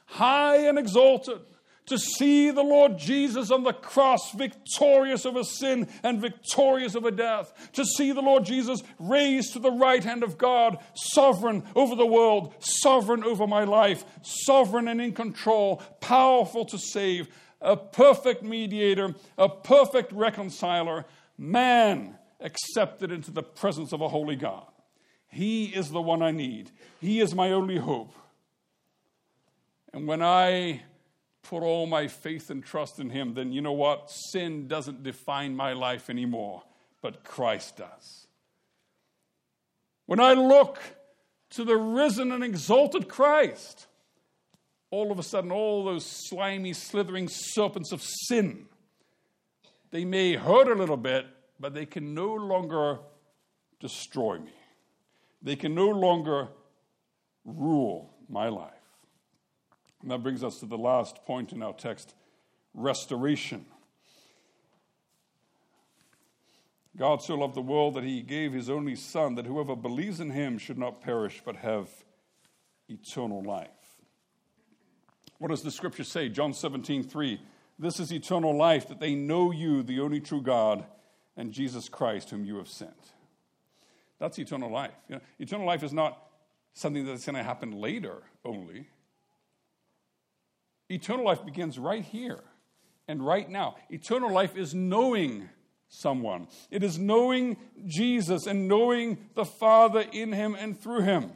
high 0.07 0.69
and 0.69 0.79
exalted, 0.79 1.41
to 1.87 1.99
see 1.99 2.51
the 2.51 2.63
Lord 2.63 2.99
Jesus 2.99 3.51
on 3.51 3.63
the 3.63 3.73
cross, 3.73 4.33
victorious 4.33 5.27
over 5.27 5.45
sin 5.45 5.89
and 6.03 6.21
victorious 6.21 6.97
over 6.97 7.11
death, 7.11 7.53
to 7.73 7.85
see 7.85 8.13
the 8.13 8.23
Lord 8.23 8.45
Jesus 8.45 8.83
raised 8.99 9.53
to 9.53 9.59
the 9.59 9.71
right 9.71 10.03
hand 10.03 10.23
of 10.23 10.39
God, 10.39 10.79
sovereign 10.95 11.63
over 11.75 11.95
the 11.95 12.07
world, 12.07 12.55
sovereign 12.59 13.23
over 13.25 13.47
my 13.47 13.65
life, 13.65 14.05
sovereign 14.23 14.89
and 14.89 15.01
in 15.01 15.13
control, 15.13 15.83
powerful 16.01 16.65
to 16.67 16.79
save, 16.79 17.29
a 17.61 17.77
perfect 17.77 18.43
mediator, 18.43 19.15
a 19.39 19.49
perfect 19.49 20.13
reconciler, 20.13 21.05
man 21.39 22.17
accepted 22.41 23.11
into 23.11 23.31
the 23.31 23.43
presence 23.43 23.93
of 23.93 24.01
a 24.01 24.09
holy 24.09 24.37
God. 24.37 24.67
He 25.29 25.67
is 25.67 25.91
the 25.91 26.03
one 26.03 26.23
I 26.23 26.31
need. 26.31 26.71
He 27.01 27.21
is 27.21 27.35
my 27.35 27.51
only 27.51 27.79
hope. 27.79 28.15
And 29.93 30.07
when 30.07 30.23
I 30.23 30.83
put 31.45 31.63
all 31.63 31.87
my 31.87 32.09
faith 32.09 32.51
and 32.51 32.65
trust 32.65 32.99
in 32.99 33.11
Him, 33.11 33.35
then 33.35 33.53
you 33.53 33.61
know 33.61 33.73
what? 33.73 34.11
Sin 34.11 34.67
doesn't 34.67 35.03
define 35.03 35.55
my 35.55 35.73
life 35.73 36.11
anymore, 36.11 36.63
but 37.03 37.23
Christ 37.23 37.77
does. 37.77 38.27
When 40.07 40.21
I 40.21 40.33
look 40.33 40.81
to 41.51 41.65
the 41.65 41.77
risen 41.77 42.33
and 42.33 42.43
exalted 42.43 43.09
Christ, 43.09 43.87
all 44.91 45.13
of 45.13 45.19
a 45.19 45.23
sudden, 45.23 45.53
all 45.53 45.85
those 45.85 46.05
slimy, 46.05 46.73
slithering 46.73 47.29
serpents 47.29 47.93
of 47.93 48.03
sin, 48.03 48.67
they 49.91 50.05
may 50.05 50.35
hurt 50.35 50.69
a 50.69 50.75
little 50.75 50.97
bit, 50.97 51.27
but 51.61 51.75
they 51.75 51.87
can 51.87 52.15
no 52.15 52.35
longer 52.35 52.99
destroy 53.81 54.39
me. 54.39 54.53
They 55.43 55.57
can 55.57 55.75
no 55.75 55.89
longer 55.89 56.49
rule 57.45 58.15
my 58.29 58.49
life. 58.49 58.73
And 60.05 60.11
that 60.11 60.23
brings 60.23 60.45
us 60.45 60.61
to 60.61 60.67
the 60.67 60.77
last 60.77 61.25
point 61.25 61.51
in 61.55 61.63
our 61.63 61.73
text 61.73 62.15
restoration. 62.75 63.65
God 66.95 67.23
so 67.23 67.37
loved 67.37 67.55
the 67.55 67.63
world 67.63 67.95
that 67.95 68.05
he 68.05 68.21
gave 68.21 68.53
his 68.53 68.69
only 68.69 68.97
Son, 68.97 69.35
that 69.37 69.47
whoever 69.47 69.75
believes 69.75 70.21
in 70.21 70.29
him 70.29 70.59
should 70.59 70.77
not 70.77 71.01
perish 71.01 71.41
but 71.43 71.57
have 71.57 71.89
eternal 72.87 73.43
life. 73.43 73.71
What 75.39 75.49
does 75.49 75.63
the 75.63 75.71
scripture 75.71 76.05
say? 76.05 76.29
John 76.29 76.53
17, 76.53 77.03
3. 77.05 77.41
This 77.79 77.99
is 77.99 78.13
eternal 78.13 78.55
life, 78.55 78.87
that 78.89 79.01
they 79.01 79.15
know 79.15 79.53
you, 79.53 79.83
the 79.83 80.01
only 80.01 80.21
true 80.21 80.43
God, 80.43 80.85
and 81.35 81.51
Jesus 81.51 81.89
Christ, 81.89 82.29
whom 82.29 82.45
you 82.45 82.59
have 82.59 82.69
sent. 82.69 83.15
That's 84.19 84.39
eternal 84.39 84.71
life. 84.71 84.93
You 85.09 85.15
know, 85.17 85.23
eternal 85.39 85.67
life 85.67 85.83
is 85.83 85.95
not 85.95 86.23
something 86.75 87.07
that's 87.07 87.25
going 87.25 87.37
to 87.37 87.43
happen 87.43 87.73
later 87.73 88.23
only. 88.45 88.87
Eternal 90.89 91.25
life 91.25 91.45
begins 91.45 91.79
right 91.79 92.05
here 92.05 92.43
and 93.09 93.25
right 93.25 93.49
now. 93.49 93.77
Eternal 93.89 94.33
life 94.33 94.57
is 94.57 94.75
knowing 94.75 95.49
someone, 95.89 96.49
it 96.71 96.83
is 96.83 96.99
knowing 96.99 97.57
Jesus 97.87 98.47
and 98.47 98.67
knowing 98.67 99.19
the 99.35 99.45
Father 99.45 100.05
in 100.13 100.33
Him 100.33 100.55
and 100.55 100.79
through 100.79 101.03
Him. 101.03 101.33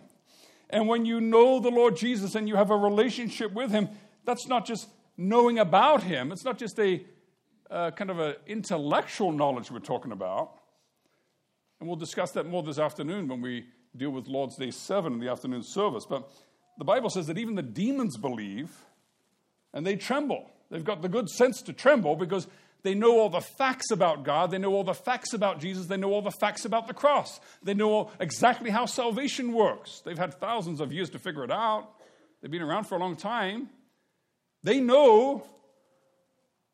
And 0.71 0.89
when 0.89 1.07
you 1.07 1.21
know 1.21 1.61
the 1.61 1.71
Lord 1.71 1.97
Jesus 1.97 2.35
and 2.35 2.49
you 2.49 2.57
have 2.57 2.71
a 2.71 2.77
relationship 2.77 3.53
with 3.53 3.71
Him, 3.71 3.89
that's 4.25 4.49
not 4.49 4.67
just 4.67 4.89
knowing 5.17 5.59
about 5.59 6.03
Him, 6.03 6.33
it's 6.33 6.45
not 6.45 6.59
just 6.59 6.79
a 6.79 7.05
uh, 7.71 7.91
kind 7.93 8.11
of 8.11 8.19
an 8.19 8.35
intellectual 8.47 9.33
knowledge 9.33 9.71
we're 9.71 9.79
talking 9.79 10.13
about. 10.13 10.53
And 11.81 11.89
we'll 11.89 11.97
discuss 11.97 12.33
that 12.33 12.47
more 12.47 12.63
this 12.63 12.79
afternoon 12.79 13.29
when 13.29 13.41
we 13.41 13.67
deal 13.97 14.11
with 14.11 14.27
Lord's 14.27 14.57
Day 14.57 14.71
7 14.71 15.13
in 15.13 15.21
the 15.21 15.29
afternoon 15.29 15.63
service. 15.63 16.05
But 16.05 16.31
the 16.79 16.85
Bible 16.85 17.11
says 17.11 17.27
that 17.27 17.39
even 17.39 17.55
the 17.55 17.63
demons 17.63 18.17
believe 18.17 18.71
and 19.73 19.87
they 19.87 19.97
tremble. 19.97 20.51
They've 20.71 20.85
got 20.85 21.03
the 21.03 21.09
good 21.09 21.29
sense 21.29 21.63
to 21.63 21.73
tremble 21.73 22.17
because 22.17 22.47
they 22.83 22.95
know 22.95 23.19
all 23.19 23.29
the 23.29 23.41
facts 23.41 23.91
about 23.91 24.23
God. 24.25 24.51
They 24.51 24.59
know 24.59 24.73
all 24.73 24.85
the 24.85 24.95
facts 24.95 25.33
about 25.33 25.61
Jesus. 25.61 25.87
They 25.87 25.97
know 25.97 26.13
all 26.13 26.23
the 26.23 26.31
facts 26.31 26.65
about 26.65 26.87
the 26.87 26.95
cross. 26.95 27.41
They 27.63 27.75
know 27.75 28.11
exactly 28.21 28.71
how 28.71 28.87
salvation 28.87 29.53
works. 29.53 30.01
They've 30.05 30.19
had 30.19 30.35
thousands 30.35 30.81
of 30.81 30.93
years 30.93 31.11
to 31.11 31.19
figure 31.19 31.45
it 31.45 31.51
out. 31.51 31.89
They've 32.41 32.51
been 32.51 32.63
around 32.63 32.85
for 32.85 32.97
a 32.97 32.99
long 32.99 33.17
time. 33.17 33.69
They 34.63 34.81
know, 34.81 35.47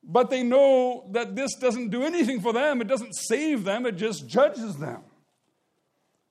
but 0.02 0.30
they 0.30 0.42
know 0.42 1.08
that 1.12 1.36
this 1.36 1.54
doesn't 1.54 1.90
do 1.90 2.02
anything 2.02 2.40
for 2.40 2.52
them. 2.52 2.80
It 2.80 2.88
doesn't 2.88 3.14
save 3.14 3.64
them, 3.64 3.86
it 3.86 3.96
just 3.96 4.28
judges 4.28 4.76
them. 4.76 5.02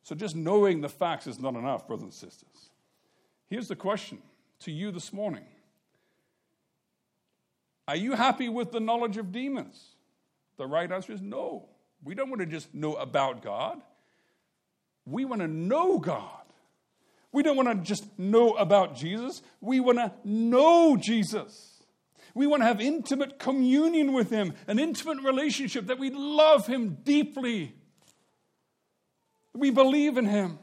So 0.04 0.15
just 0.15 0.36
knowing 0.36 0.82
the 0.82 0.89
facts 0.89 1.28
is 1.28 1.39
not 1.39 1.56
enough, 1.56 1.88
brothers 1.88 2.04
and 2.04 2.13
sisters. 2.13 2.69
Here's 3.49 3.67
the 3.67 3.76
question 3.76 4.19
to 4.62 4.71
you 4.71 4.91
this 4.91 5.13
morning 5.13 5.45
are 7.88 7.96
you 7.96 8.13
happy 8.13 8.50
with 8.50 8.72
the 8.72 8.80
knowledge 8.80 9.17
of 9.17 9.32
demons? 9.32 9.96
The 10.58 10.65
right 10.65 10.91
answer 10.91 11.13
is 11.13 11.22
no. 11.22 11.69
We 12.04 12.15
don't 12.15 12.30
want 12.30 12.41
to 12.41 12.46
just 12.46 12.74
know 12.74 12.93
about 12.96 13.41
God. 13.41 13.82
We 15.06 15.26
want 15.26 15.41
to 15.41 15.48
know 15.48 16.00
God. 16.00 16.30
We 17.32 17.43
don't 17.43 17.58
want 17.58 17.69
to 17.69 17.76
just 17.76 18.17
know 18.17 18.54
about 18.54 18.96
Jesus. 18.96 19.41
We 19.60 19.80
want 19.80 19.98
to 19.98 20.13
know 20.24 20.96
Jesus. 20.96 21.84
We 22.36 22.48
want 22.48 22.62
to 22.62 22.65
have 22.67 22.80
intimate 22.80 23.39
communion 23.39 24.13
with 24.13 24.30
Him, 24.30 24.54
an 24.67 24.80
intimate 24.80 25.24
relationship 25.24 25.88
that 25.88 26.00
we 26.00 26.10
love 26.10 26.67
Him 26.67 26.98
deeply. 27.04 27.76
We 29.54 29.72
believe 29.72 30.17
in 30.17 30.26
Him 30.26 30.60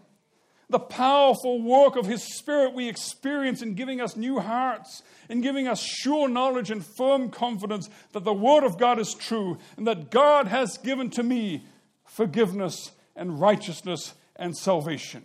the 0.71 0.79
powerful 0.79 1.61
work 1.61 1.97
of 1.97 2.07
His 2.07 2.23
Spirit 2.23 2.75
we 2.75 2.89
experience 2.89 3.61
in 3.61 3.75
giving 3.75 4.01
us 4.01 4.17
new 4.17 4.39
hearts, 4.39 5.03
in 5.29 5.41
giving 5.41 5.67
us 5.67 5.83
sure 5.83 6.29
knowledge 6.29 6.71
and 6.71 6.85
firm 6.85 7.31
confidence 7.31 7.91
that 8.13 8.25
the 8.25 8.33
Word 8.33 8.65
of 8.65 8.79
God 8.79 8.99
is 8.99 9.13
true 9.15 9.59
and 9.77 9.87
that 9.87 10.11
God 10.11 10.47
has 10.47 10.79
given 10.79 11.11
to 11.11 11.23
me 11.23 11.65
forgiveness 12.07 12.93
and 13.17 13.41
righteousness 13.41 14.15
and 14.37 14.57
salvation. 14.57 15.25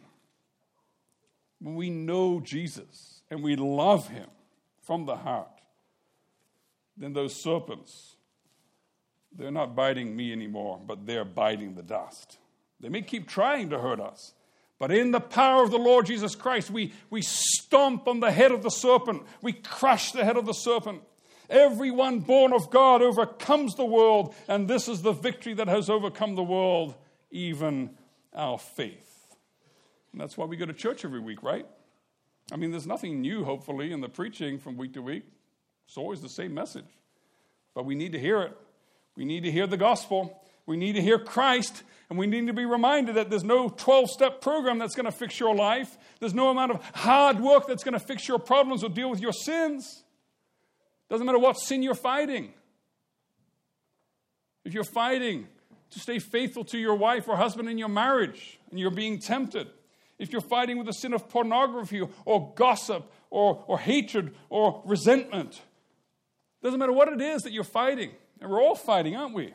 When 1.60 1.76
we 1.76 1.90
know 1.90 2.40
Jesus 2.40 3.22
and 3.30 3.44
we 3.44 3.56
love 3.56 4.08
Him 4.10 4.28
from 4.82 5.06
the 5.06 5.16
heart, 5.16 5.48
then 6.98 7.14
those 7.14 7.42
serpents, 7.42 8.16
they're 9.32 9.52
not 9.52 9.76
biting 9.76 10.16
me 10.16 10.32
anymore, 10.32 10.80
but 10.86 11.06
they're 11.06 11.26
biting 11.26 11.76
the 11.76 11.84
dust. 11.84 12.38
They 12.80 12.90
may 12.90 13.02
keep 13.02 13.28
trying 13.28 13.70
to 13.70 13.80
hurt 13.80 14.00
us. 14.00 14.34
But 14.78 14.92
in 14.92 15.12
the 15.12 15.22
power 15.22 15.64
of 15.64 15.72
the 15.72 15.78
Lord 15.78 16.06
Jesus 16.06 16.36
Christ, 16.36 16.70
we, 16.70 16.94
we 17.10 17.22
stomp 17.22 18.08
on 18.08 18.20
the 18.20 18.32
head 18.32 18.52
of 18.52 18.62
the 18.62 18.70
serpent. 18.70 19.24
We 19.42 19.54
crush 19.54 20.12
the 20.12 20.26
head 20.26 20.38
of 20.38 20.46
the 20.46 20.54
serpent. 20.54 21.02
Everyone 21.50 22.20
born 22.20 22.54
of 22.54 22.70
God 22.70 23.02
overcomes 23.02 23.76
the 23.76 23.86
world, 23.86 24.34
and 24.48 24.68
this 24.68 24.88
is 24.88 25.02
the 25.02 25.14
victory 25.14 25.54
that 25.54 25.68
has 25.68 25.90
overcome 25.90 26.36
the 26.36 26.44
world, 26.44 26.96
even 27.32 27.92
our 28.34 28.58
faith. 28.58 29.36
And 30.12 30.20
that's 30.20 30.38
why 30.38 30.46
we 30.46 30.58
go 30.58 30.66
to 30.66 30.74
church 30.74 31.06
every 31.06 31.20
week, 31.20 31.44
right? 31.44 31.66
I 32.52 32.58
mean, 32.58 32.72
there's 32.72 32.88
nothing 32.88 33.22
new, 33.22 33.44
hopefully, 33.44 33.92
in 33.92 34.02
the 34.02 34.10
preaching 34.10 34.60
from 34.60 34.78
week 34.78 34.94
to 34.94 35.02
week. 35.02 35.24
It's 35.88 35.98
always 35.98 36.22
the 36.22 36.30
same 36.30 36.54
message. 36.54 36.86
But 37.74 37.86
we 37.86 37.96
need 37.96 38.12
to 38.14 38.20
hear 38.20 38.42
it. 38.42 38.58
We 39.16 39.26
need 39.26 39.44
to 39.44 39.52
hear 39.52 39.68
the 39.68 39.78
gospel. 39.78 40.42
We 40.66 40.78
need 40.78 40.94
to 40.94 41.02
hear 41.02 41.20
Christ, 41.20 41.84
and 42.10 42.18
we 42.18 42.28
need 42.28 42.48
to 42.48 42.54
be 42.54 42.66
reminded 42.66 43.16
that 43.16 43.30
there's 43.30 43.44
no 43.44 43.70
12 43.70 44.10
step 44.10 44.42
program 44.42 44.80
that's 44.80 44.96
going 44.96 45.06
to 45.06 45.12
fix 45.12 45.40
your 45.40 45.56
life. 45.56 45.98
There's 46.20 46.34
no 46.34 46.50
amount 46.50 46.72
of 46.72 46.84
hard 46.94 47.40
work 47.40 47.68
that's 47.68 47.84
going 47.84 47.94
to 47.94 48.00
fix 48.00 48.28
your 48.28 48.40
problems 48.40 48.84
or 48.84 48.90
deal 48.90 49.10
with 49.10 49.20
your 49.20 49.34
sins. 49.34 50.04
Doesn't 51.10 51.26
matter 51.26 51.40
what 51.40 51.54
sin 51.54 51.84
you're 51.84 51.94
fighting. 51.94 52.54
If 54.64 54.74
you're 54.74 54.84
fighting 54.84 55.48
to 55.92 56.00
stay 56.00 56.18
faithful 56.18 56.66
to 56.66 56.78
your 56.78 56.96
wife 56.96 57.28
or 57.28 57.38
husband 57.38 57.70
in 57.70 57.78
your 57.78 57.90
marriage 57.90 58.60
and 58.72 58.80
you're 58.80 58.90
being 58.90 59.20
tempted, 59.20 59.68
if 60.18 60.32
you're 60.32 60.42
fighting 60.42 60.78
with 60.78 60.88
the 60.88 60.94
sin 60.94 61.14
of 61.14 61.30
pornography 61.30 62.02
or 62.26 62.54
gossip 62.56 63.12
or, 63.30 63.64
or 63.68 63.78
hatred 63.78 64.34
or 64.50 64.82
resentment, 64.86 65.62
doesn't 66.64 66.80
matter 66.80 66.94
what 66.94 67.10
it 67.10 67.22
is 67.22 67.44
that 67.44 67.52
you're 67.52 67.64
fighting. 67.64 68.12
And 68.42 68.50
we're 68.50 68.62
all 68.62 68.76
fighting, 68.76 69.16
aren't 69.16 69.36
we? 69.36 69.54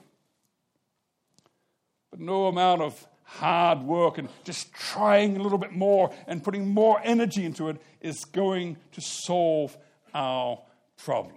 But 2.11 2.21
no 2.21 2.47
amount 2.47 2.83
of 2.83 3.07
hard 3.25 3.83
work 3.83 4.19
and 4.19 4.29
just 4.45 4.73
trying 4.73 5.37
a 5.37 5.43
little 5.43 5.59
bit 5.59 5.73
more 5.73 6.13
and 6.27 6.43
putting 6.43 6.69
more 6.69 7.01
energy 7.05 7.45
into 7.45 7.69
it 7.69 7.81
is 8.01 8.25
going 8.25 8.77
to 8.93 9.01
solve 9.01 9.77
our 10.13 10.61
problem. 10.97 11.37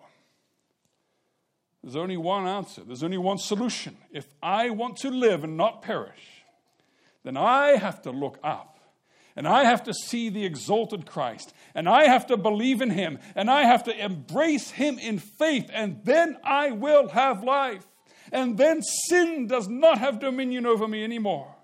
There's 1.84 1.96
only 1.96 2.18
one 2.18 2.48
answer, 2.48 2.82
there's 2.86 3.04
only 3.04 3.18
one 3.18 3.38
solution. 3.38 3.98
If 4.12 4.26
I 4.42 4.70
want 4.70 4.98
to 4.98 5.12
live 5.12 5.44
and 5.44 5.58
not 5.58 5.82
perish, 5.82 6.44
then 7.24 7.38
I 7.38 7.78
have 7.78 8.02
to 8.04 8.12
look 8.12 8.40
up. 8.44 8.80
And 9.36 9.48
I 9.48 9.64
have 9.64 9.84
to 9.84 9.94
see 9.94 10.30
the 10.30 10.46
exalted 10.46 11.06
Christ. 11.06 11.54
And 11.74 11.90
I 11.90 12.06
have 12.06 12.28
to 12.28 12.38
believe 12.38 12.82
in 12.82 12.92
him. 12.92 13.18
And 13.36 13.50
I 13.50 13.64
have 13.64 13.84
to 13.86 14.04
embrace 14.04 14.70
him 14.72 15.00
in 15.00 15.18
faith. 15.18 15.72
And 15.74 16.02
then 16.04 16.38
I 16.44 16.70
will 16.72 17.10
have 17.10 17.44
life 17.44 17.88
and 18.34 18.58
then 18.58 18.82
sin 18.82 19.48
does 19.48 19.70
not 19.70 20.00
have 20.00 20.20
dominion 20.20 20.66
over 20.66 20.88
me 20.88 21.04
anymore. 21.04 21.56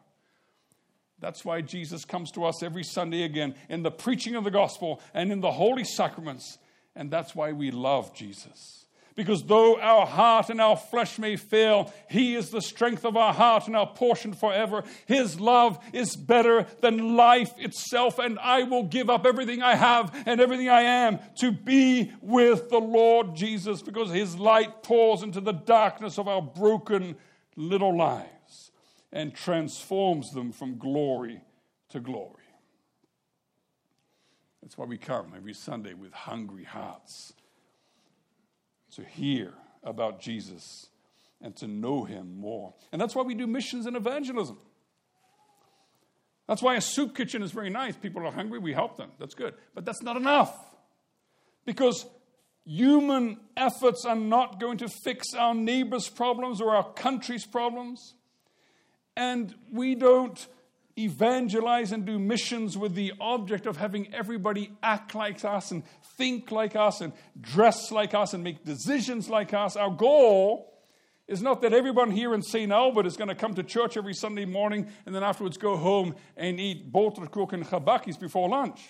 That's 1.19 1.43
why 1.43 1.61
Jesus 1.61 2.05
comes 2.05 2.31
to 2.31 2.45
us 2.45 2.63
every 2.63 2.83
Sunday 2.83 3.23
again 3.23 3.55
in 3.67 3.83
the 3.83 3.91
preaching 3.91 4.35
of 4.35 4.43
the 4.43 4.51
gospel 4.51 5.01
and 5.13 5.31
in 5.31 5.41
the 5.41 5.51
holy 5.51 5.83
sacraments. 5.83 6.59
And 6.95 7.11
that's 7.11 7.35
why 7.35 7.51
we 7.51 7.71
love 7.71 8.13
Jesus. 8.13 8.85
Because 9.19 9.43
though 9.43 9.77
our 9.81 10.05
heart 10.05 10.49
and 10.49 10.61
our 10.61 10.77
flesh 10.77 11.19
may 11.19 11.35
fail, 11.35 11.91
He 12.09 12.35
is 12.35 12.51
the 12.51 12.61
strength 12.61 13.03
of 13.03 13.17
our 13.17 13.33
heart 13.33 13.67
and 13.67 13.75
our 13.75 13.85
portion 13.85 14.31
forever. 14.31 14.85
His 15.07 15.41
love 15.41 15.77
is 15.91 16.15
better 16.15 16.65
than 16.79 17.17
life 17.17 17.51
itself, 17.57 18.17
and 18.17 18.39
I 18.39 18.63
will 18.63 18.83
give 18.83 19.09
up 19.09 19.25
everything 19.25 19.61
I 19.61 19.75
have 19.75 20.23
and 20.25 20.39
everything 20.39 20.69
I 20.69 20.83
am 20.83 21.19
to 21.39 21.51
be 21.51 22.13
with 22.21 22.69
the 22.69 22.79
Lord 22.79 23.35
Jesus 23.35 23.81
because 23.81 24.09
His 24.09 24.37
light 24.37 24.83
pours 24.83 25.21
into 25.21 25.41
the 25.41 25.51
darkness 25.51 26.17
of 26.17 26.29
our 26.29 26.41
broken 26.41 27.17
little 27.57 27.97
lives 27.97 28.71
and 29.11 29.35
transforms 29.35 30.31
them 30.31 30.53
from 30.53 30.77
glory 30.77 31.41
to 31.89 31.99
glory. 31.99 32.35
That's 34.61 34.77
why 34.77 34.85
we 34.85 34.97
come 34.97 35.33
every 35.35 35.53
Sunday 35.53 35.93
with 35.93 36.13
hungry 36.13 36.63
hearts 36.63 37.33
to 38.95 39.03
hear 39.03 39.53
about 39.83 40.21
Jesus 40.21 40.89
and 41.41 41.55
to 41.57 41.67
know 41.67 42.03
him 42.03 42.37
more. 42.37 42.73
And 42.91 43.01
that's 43.01 43.15
why 43.15 43.23
we 43.23 43.33
do 43.33 43.47
missions 43.47 43.85
and 43.85 43.95
evangelism. 43.95 44.57
That's 46.47 46.61
why 46.61 46.75
a 46.75 46.81
soup 46.81 47.15
kitchen 47.15 47.43
is 47.43 47.51
very 47.51 47.69
nice. 47.69 47.95
People 47.95 48.25
are 48.25 48.31
hungry, 48.31 48.59
we 48.59 48.73
help 48.73 48.97
them. 48.97 49.11
That's 49.19 49.35
good. 49.35 49.53
But 49.75 49.85
that's 49.85 50.01
not 50.01 50.17
enough. 50.17 50.53
Because 51.65 52.05
human 52.65 53.39
efforts 53.55 54.03
are 54.05 54.15
not 54.15 54.59
going 54.59 54.79
to 54.79 54.87
fix 55.03 55.33
our 55.35 55.53
neighbor's 55.53 56.09
problems 56.09 56.59
or 56.59 56.75
our 56.75 56.91
country's 56.93 57.45
problems. 57.45 58.15
And 59.15 59.53
we 59.71 59.95
don't 59.95 60.47
evangelize 60.97 61.91
and 61.91 62.05
do 62.05 62.19
missions 62.19 62.77
with 62.77 62.95
the 62.95 63.13
object 63.19 63.65
of 63.65 63.77
having 63.77 64.13
everybody 64.13 64.71
act 64.83 65.15
like 65.15 65.43
us 65.45 65.71
and 65.71 65.83
think 66.17 66.51
like 66.51 66.75
us 66.75 67.01
and 67.01 67.13
dress 67.39 67.91
like 67.91 68.13
us 68.13 68.33
and 68.33 68.43
make 68.43 68.63
decisions 68.65 69.29
like 69.29 69.53
us. 69.53 69.75
Our 69.75 69.91
goal 69.91 70.73
is 71.27 71.41
not 71.41 71.61
that 71.61 71.73
everyone 71.73 72.11
here 72.11 72.33
in 72.33 72.41
St. 72.41 72.71
Albert 72.71 73.05
is 73.05 73.15
going 73.15 73.27
to 73.27 73.35
come 73.35 73.53
to 73.53 73.63
church 73.63 73.97
every 73.97 74.13
Sunday 74.13 74.45
morning 74.45 74.87
and 75.05 75.13
then 75.13 75.23
afterwards 75.23 75.57
go 75.57 75.77
home 75.77 76.15
and 76.35 76.59
eat 76.59 76.91
boterkoek 76.91 77.53
and 77.53 77.65
chabakis 77.65 78.19
before 78.19 78.49
lunch. 78.49 78.81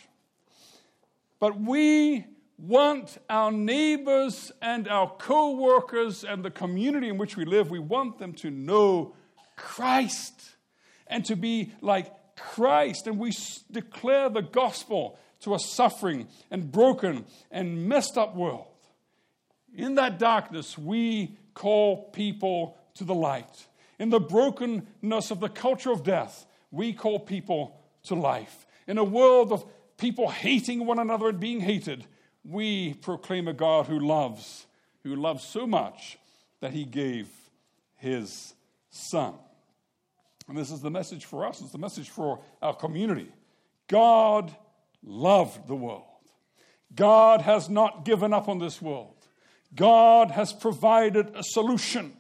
But 1.40 1.60
we 1.60 2.26
want 2.58 3.18
our 3.30 3.52
neighbors 3.52 4.52
and 4.62 4.88
our 4.88 5.10
co 5.18 5.52
workers 5.52 6.24
and 6.24 6.44
the 6.44 6.52
community 6.52 7.10
in 7.10 7.18
which 7.18 7.38
we 7.38 7.46
live, 7.46 7.70
we 7.70 7.80
want 7.80 8.20
them 8.20 8.34
to 8.34 8.50
know 8.50 9.16
Christ 9.56 10.56
and 11.10 11.26
to 11.26 11.36
be 11.36 11.74
like 11.82 12.12
Christ. 12.36 13.08
And 13.08 13.20
we 13.20 13.34
declare 13.72 14.30
the 14.30 14.42
gospel 14.42 15.20
to 15.42 15.56
a 15.56 15.60
suffering 15.60 16.28
and 16.52 16.72
broken 16.72 17.26
and 17.52 17.88
messed 17.88 18.18
up 18.18 18.36
world. 18.36 18.68
In 19.76 19.96
that 19.96 20.20
darkness, 20.20 20.78
we 20.78 21.38
call 21.54 22.10
people 22.10 22.78
to 22.96 23.04
the 23.04 23.16
light. 23.16 23.68
In 24.00 24.10
the 24.10 24.20
brokenness 24.20 25.32
of 25.32 25.40
the 25.40 25.50
culture 25.50 25.92
of 25.92 26.04
death, 26.04 26.46
we 26.72 26.94
call 26.94 27.20
people 27.20 27.80
to 28.04 28.16
life. 28.16 28.66
In 28.88 28.98
a 28.98 29.04
world 29.04 29.52
of 29.52 29.66
people 29.98 30.30
hating 30.30 30.86
one 30.86 31.00
another 31.00 31.30
and 31.30 31.40
being 31.40 31.60
hated, 31.60 32.06
we 32.44 32.94
proclaim 32.96 33.48
a 33.48 33.54
God 33.54 33.88
who 33.88 34.00
loves, 34.00 34.66
who 35.04 35.16
loves 35.16 35.44
so 35.44 35.68
much 35.68 36.18
that 36.62 36.74
he 36.74 36.86
gave 36.86 37.28
his 37.98 38.54
son. 38.90 39.34
And 40.50 40.58
this 40.58 40.72
is 40.72 40.82
the 40.82 40.90
message 40.90 41.26
for 41.26 41.46
us, 41.46 41.62
it's 41.62 41.72
the 41.72 41.78
message 41.78 42.10
for 42.10 42.40
our 42.62 42.76
community. 42.76 43.32
God 43.88 44.54
loved 45.04 45.68
the 45.68 45.76
world. 45.76 46.04
God 46.96 47.42
has 47.42 47.70
not 47.70 48.04
given 48.04 48.34
up 48.34 48.50
on 48.50 48.58
this 48.58 48.82
world. 48.82 49.14
God 49.76 50.32
has 50.32 50.52
provided 50.52 51.36
a 51.36 51.44
solution. 51.44 52.14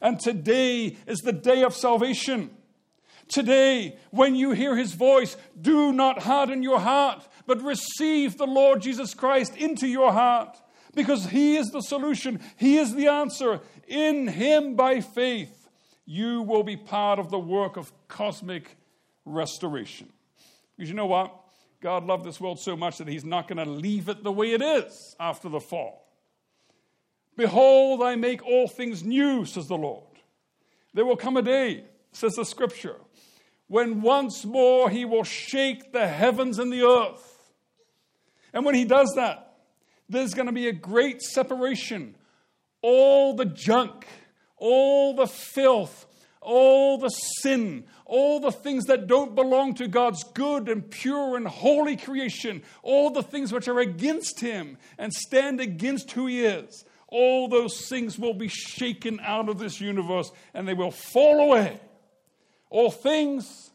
And 0.00 0.18
today 0.18 0.96
is 1.06 1.18
the 1.18 1.32
day 1.32 1.62
of 1.62 1.74
salvation. 1.74 2.50
Today, 3.28 3.98
when 4.10 4.34
you 4.34 4.52
hear 4.52 4.74
his 4.74 4.94
voice, 4.94 5.36
do 5.60 5.92
not 5.92 6.22
harden 6.22 6.62
your 6.62 6.80
heart, 6.80 7.28
but 7.46 7.60
receive 7.62 8.38
the 8.38 8.46
Lord 8.46 8.80
Jesus 8.80 9.12
Christ 9.12 9.54
into 9.56 9.86
your 9.86 10.12
heart 10.12 10.56
because 10.94 11.26
he 11.26 11.56
is 11.56 11.68
the 11.68 11.82
solution, 11.82 12.40
he 12.56 12.78
is 12.78 12.94
the 12.94 13.08
answer. 13.08 13.60
In 13.86 14.26
him, 14.26 14.74
by 14.74 15.02
faith, 15.02 15.57
you 16.10 16.40
will 16.40 16.62
be 16.62 16.74
part 16.74 17.18
of 17.18 17.30
the 17.30 17.38
work 17.38 17.76
of 17.76 17.92
cosmic 18.08 18.78
restoration. 19.26 20.08
Because 20.74 20.88
you 20.88 20.96
know 20.96 21.04
what? 21.04 21.38
God 21.82 22.06
loved 22.06 22.24
this 22.24 22.40
world 22.40 22.58
so 22.58 22.78
much 22.78 22.96
that 22.96 23.08
He's 23.08 23.26
not 23.26 23.46
going 23.46 23.62
to 23.62 23.70
leave 23.70 24.08
it 24.08 24.24
the 24.24 24.32
way 24.32 24.52
it 24.52 24.62
is 24.62 25.14
after 25.20 25.50
the 25.50 25.60
fall. 25.60 26.08
Behold, 27.36 28.02
I 28.02 28.16
make 28.16 28.42
all 28.42 28.68
things 28.68 29.04
new, 29.04 29.44
says 29.44 29.68
the 29.68 29.76
Lord. 29.76 30.02
There 30.94 31.04
will 31.04 31.14
come 31.14 31.36
a 31.36 31.42
day, 31.42 31.84
says 32.12 32.32
the 32.36 32.44
scripture, 32.46 32.96
when 33.66 34.00
once 34.00 34.46
more 34.46 34.88
He 34.88 35.04
will 35.04 35.24
shake 35.24 35.92
the 35.92 36.08
heavens 36.08 36.58
and 36.58 36.72
the 36.72 36.88
earth. 36.88 37.52
And 38.54 38.64
when 38.64 38.74
He 38.74 38.86
does 38.86 39.12
that, 39.16 39.58
there's 40.08 40.32
going 40.32 40.46
to 40.46 40.52
be 40.52 40.68
a 40.68 40.72
great 40.72 41.20
separation. 41.20 42.14
All 42.80 43.36
the 43.36 43.44
junk, 43.44 44.06
all 44.58 45.14
the 45.14 45.26
filth, 45.26 46.06
all 46.40 46.98
the 46.98 47.08
sin, 47.08 47.84
all 48.04 48.40
the 48.40 48.52
things 48.52 48.86
that 48.86 49.06
don't 49.06 49.34
belong 49.34 49.74
to 49.74 49.88
God's 49.88 50.24
good 50.24 50.68
and 50.68 50.88
pure 50.90 51.36
and 51.36 51.46
holy 51.46 51.96
creation, 51.96 52.62
all 52.82 53.10
the 53.10 53.22
things 53.22 53.52
which 53.52 53.68
are 53.68 53.80
against 53.80 54.40
Him 54.40 54.78
and 54.96 55.12
stand 55.12 55.60
against 55.60 56.12
who 56.12 56.26
He 56.26 56.44
is, 56.44 56.84
all 57.08 57.48
those 57.48 57.88
things 57.88 58.18
will 58.18 58.34
be 58.34 58.48
shaken 58.48 59.20
out 59.22 59.48
of 59.48 59.58
this 59.58 59.80
universe 59.80 60.30
and 60.54 60.66
they 60.66 60.74
will 60.74 60.90
fall 60.90 61.40
away. 61.40 61.80
All 62.70 62.90
things, 62.90 63.70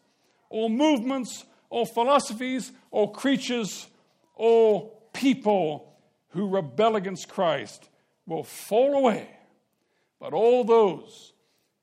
all 0.50 0.70
movements, 0.70 1.46
all 1.70 1.86
philosophies, 1.86 2.72
all 2.92 3.10
creatures, 3.10 3.88
all 4.36 5.10
people 5.14 5.96
who 6.30 6.48
rebel 6.48 6.96
against 6.96 7.28
Christ 7.28 7.90
will 8.26 8.44
fall 8.44 8.96
away 8.96 9.28
but 10.24 10.32
all 10.32 10.64
those 10.64 11.34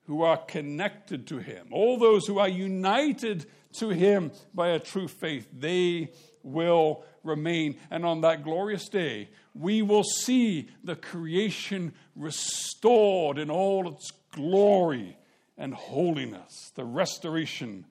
who 0.06 0.22
are 0.22 0.38
connected 0.38 1.26
to 1.26 1.36
Him, 1.36 1.66
all 1.72 1.98
those 1.98 2.26
who 2.26 2.38
are 2.38 2.48
united 2.48 3.44
to 3.74 3.90
Him 3.90 4.32
by 4.54 4.68
a 4.68 4.78
true 4.78 5.08
faith, 5.08 5.46
they 5.52 6.10
will 6.42 7.04
remain. 7.22 7.76
And 7.90 8.06
on 8.06 8.22
that 8.22 8.42
glorious 8.42 8.88
day, 8.88 9.28
we 9.54 9.82
will 9.82 10.04
see 10.04 10.70
the 10.82 10.96
creation 10.96 11.92
restored 12.16 13.36
in 13.36 13.50
all 13.50 13.92
its 13.92 14.10
glory 14.32 15.18
and 15.58 15.74
holiness, 15.74 16.72
the 16.76 16.86
restoration 16.86 17.84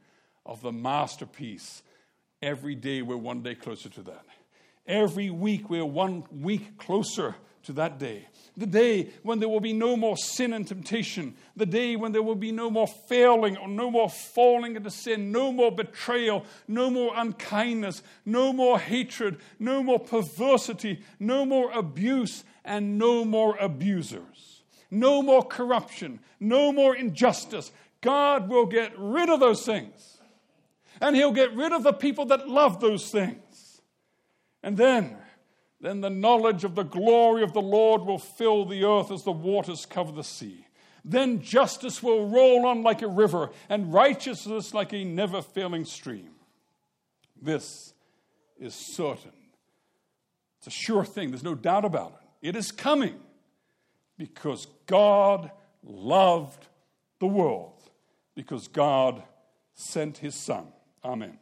of 0.47 0.63
the 0.63 0.71
masterpiece. 0.71 1.83
Every 2.41 2.73
day, 2.73 3.03
we're 3.03 3.17
one 3.17 3.43
day 3.43 3.53
closer 3.53 3.89
to 3.89 4.01
that. 4.01 4.25
Every 4.87 5.29
week, 5.29 5.69
we're 5.69 5.85
one 5.85 6.23
week 6.31 6.79
closer 6.79 7.35
to 7.69 7.73
that 7.73 7.99
day. 7.99 8.25
The 8.57 8.65
day 8.65 9.09
when 9.21 9.37
there 9.37 9.47
will 9.47 9.59
be 9.59 9.73
no 9.73 9.95
more 9.95 10.17
sin 10.17 10.53
and 10.53 10.67
temptation. 10.67 11.35
The 11.55 11.67
day 11.67 11.95
when 11.95 12.13
there 12.13 12.23
will 12.23 12.33
be 12.33 12.51
no 12.51 12.71
more 12.71 12.87
failing 12.87 13.57
or 13.57 13.67
no 13.67 13.91
more 13.91 14.09
falling 14.09 14.75
into 14.75 14.89
sin, 14.89 15.31
no 15.31 15.51
more 15.51 15.71
betrayal, 15.71 16.45
no 16.67 16.89
more 16.89 17.13
unkindness, 17.15 18.01
no 18.25 18.51
more 18.51 18.79
hatred, 18.79 19.37
no 19.59 19.83
more 19.83 19.99
perversity, 19.99 21.03
no 21.19 21.45
more 21.45 21.71
abuse, 21.71 22.43
and 22.65 22.97
no 22.97 23.23
more 23.23 23.55
abusers. 23.57 24.63
No 24.89 25.21
more 25.21 25.43
corruption, 25.43 26.19
no 26.39 26.71
more 26.71 26.95
injustice. 26.95 27.71
God 28.01 28.49
will 28.49 28.65
get 28.65 28.93
rid 28.97 29.29
of 29.29 29.39
those 29.39 29.63
things. 29.63 30.17
And 30.99 31.15
He'll 31.15 31.31
get 31.31 31.53
rid 31.53 31.71
of 31.71 31.83
the 31.83 31.93
people 31.93 32.25
that 32.25 32.49
love 32.49 32.81
those 32.81 33.11
things. 33.11 33.81
And 34.63 34.75
then 34.75 35.17
then 35.81 36.01
the 36.01 36.09
knowledge 36.09 36.63
of 36.63 36.75
the 36.75 36.83
glory 36.83 37.41
of 37.43 37.53
the 37.53 37.61
Lord 37.61 38.01
will 38.01 38.19
fill 38.19 38.65
the 38.65 38.83
earth 38.83 39.11
as 39.11 39.23
the 39.23 39.31
waters 39.31 39.85
cover 39.85 40.11
the 40.11 40.23
sea. 40.23 40.65
Then 41.05 41.41
justice 41.41 42.03
will 42.03 42.27
roll 42.27 42.65
on 42.65 42.83
like 42.83 43.01
a 43.01 43.07
river, 43.07 43.51
and 43.69 43.93
righteousness 43.93 44.73
like 44.73 44.93
a 44.93 45.05
never 45.05 45.41
failing 45.41 45.85
stream. 45.85 46.31
This 47.41 47.93
is 48.59 48.75
certain. 48.75 49.31
It's 50.57 50.67
a 50.67 50.71
sure 50.71 51.05
thing, 51.05 51.31
there's 51.31 51.43
no 51.43 51.55
doubt 51.55 51.85
about 51.85 52.19
it. 52.41 52.49
It 52.49 52.55
is 52.57 52.71
coming 52.71 53.17
because 54.17 54.67
God 54.85 55.51
loved 55.81 56.67
the 57.19 57.27
world, 57.27 57.81
because 58.35 58.67
God 58.67 59.23
sent 59.73 60.17
his 60.17 60.35
Son. 60.35 60.67
Amen. 61.03 61.37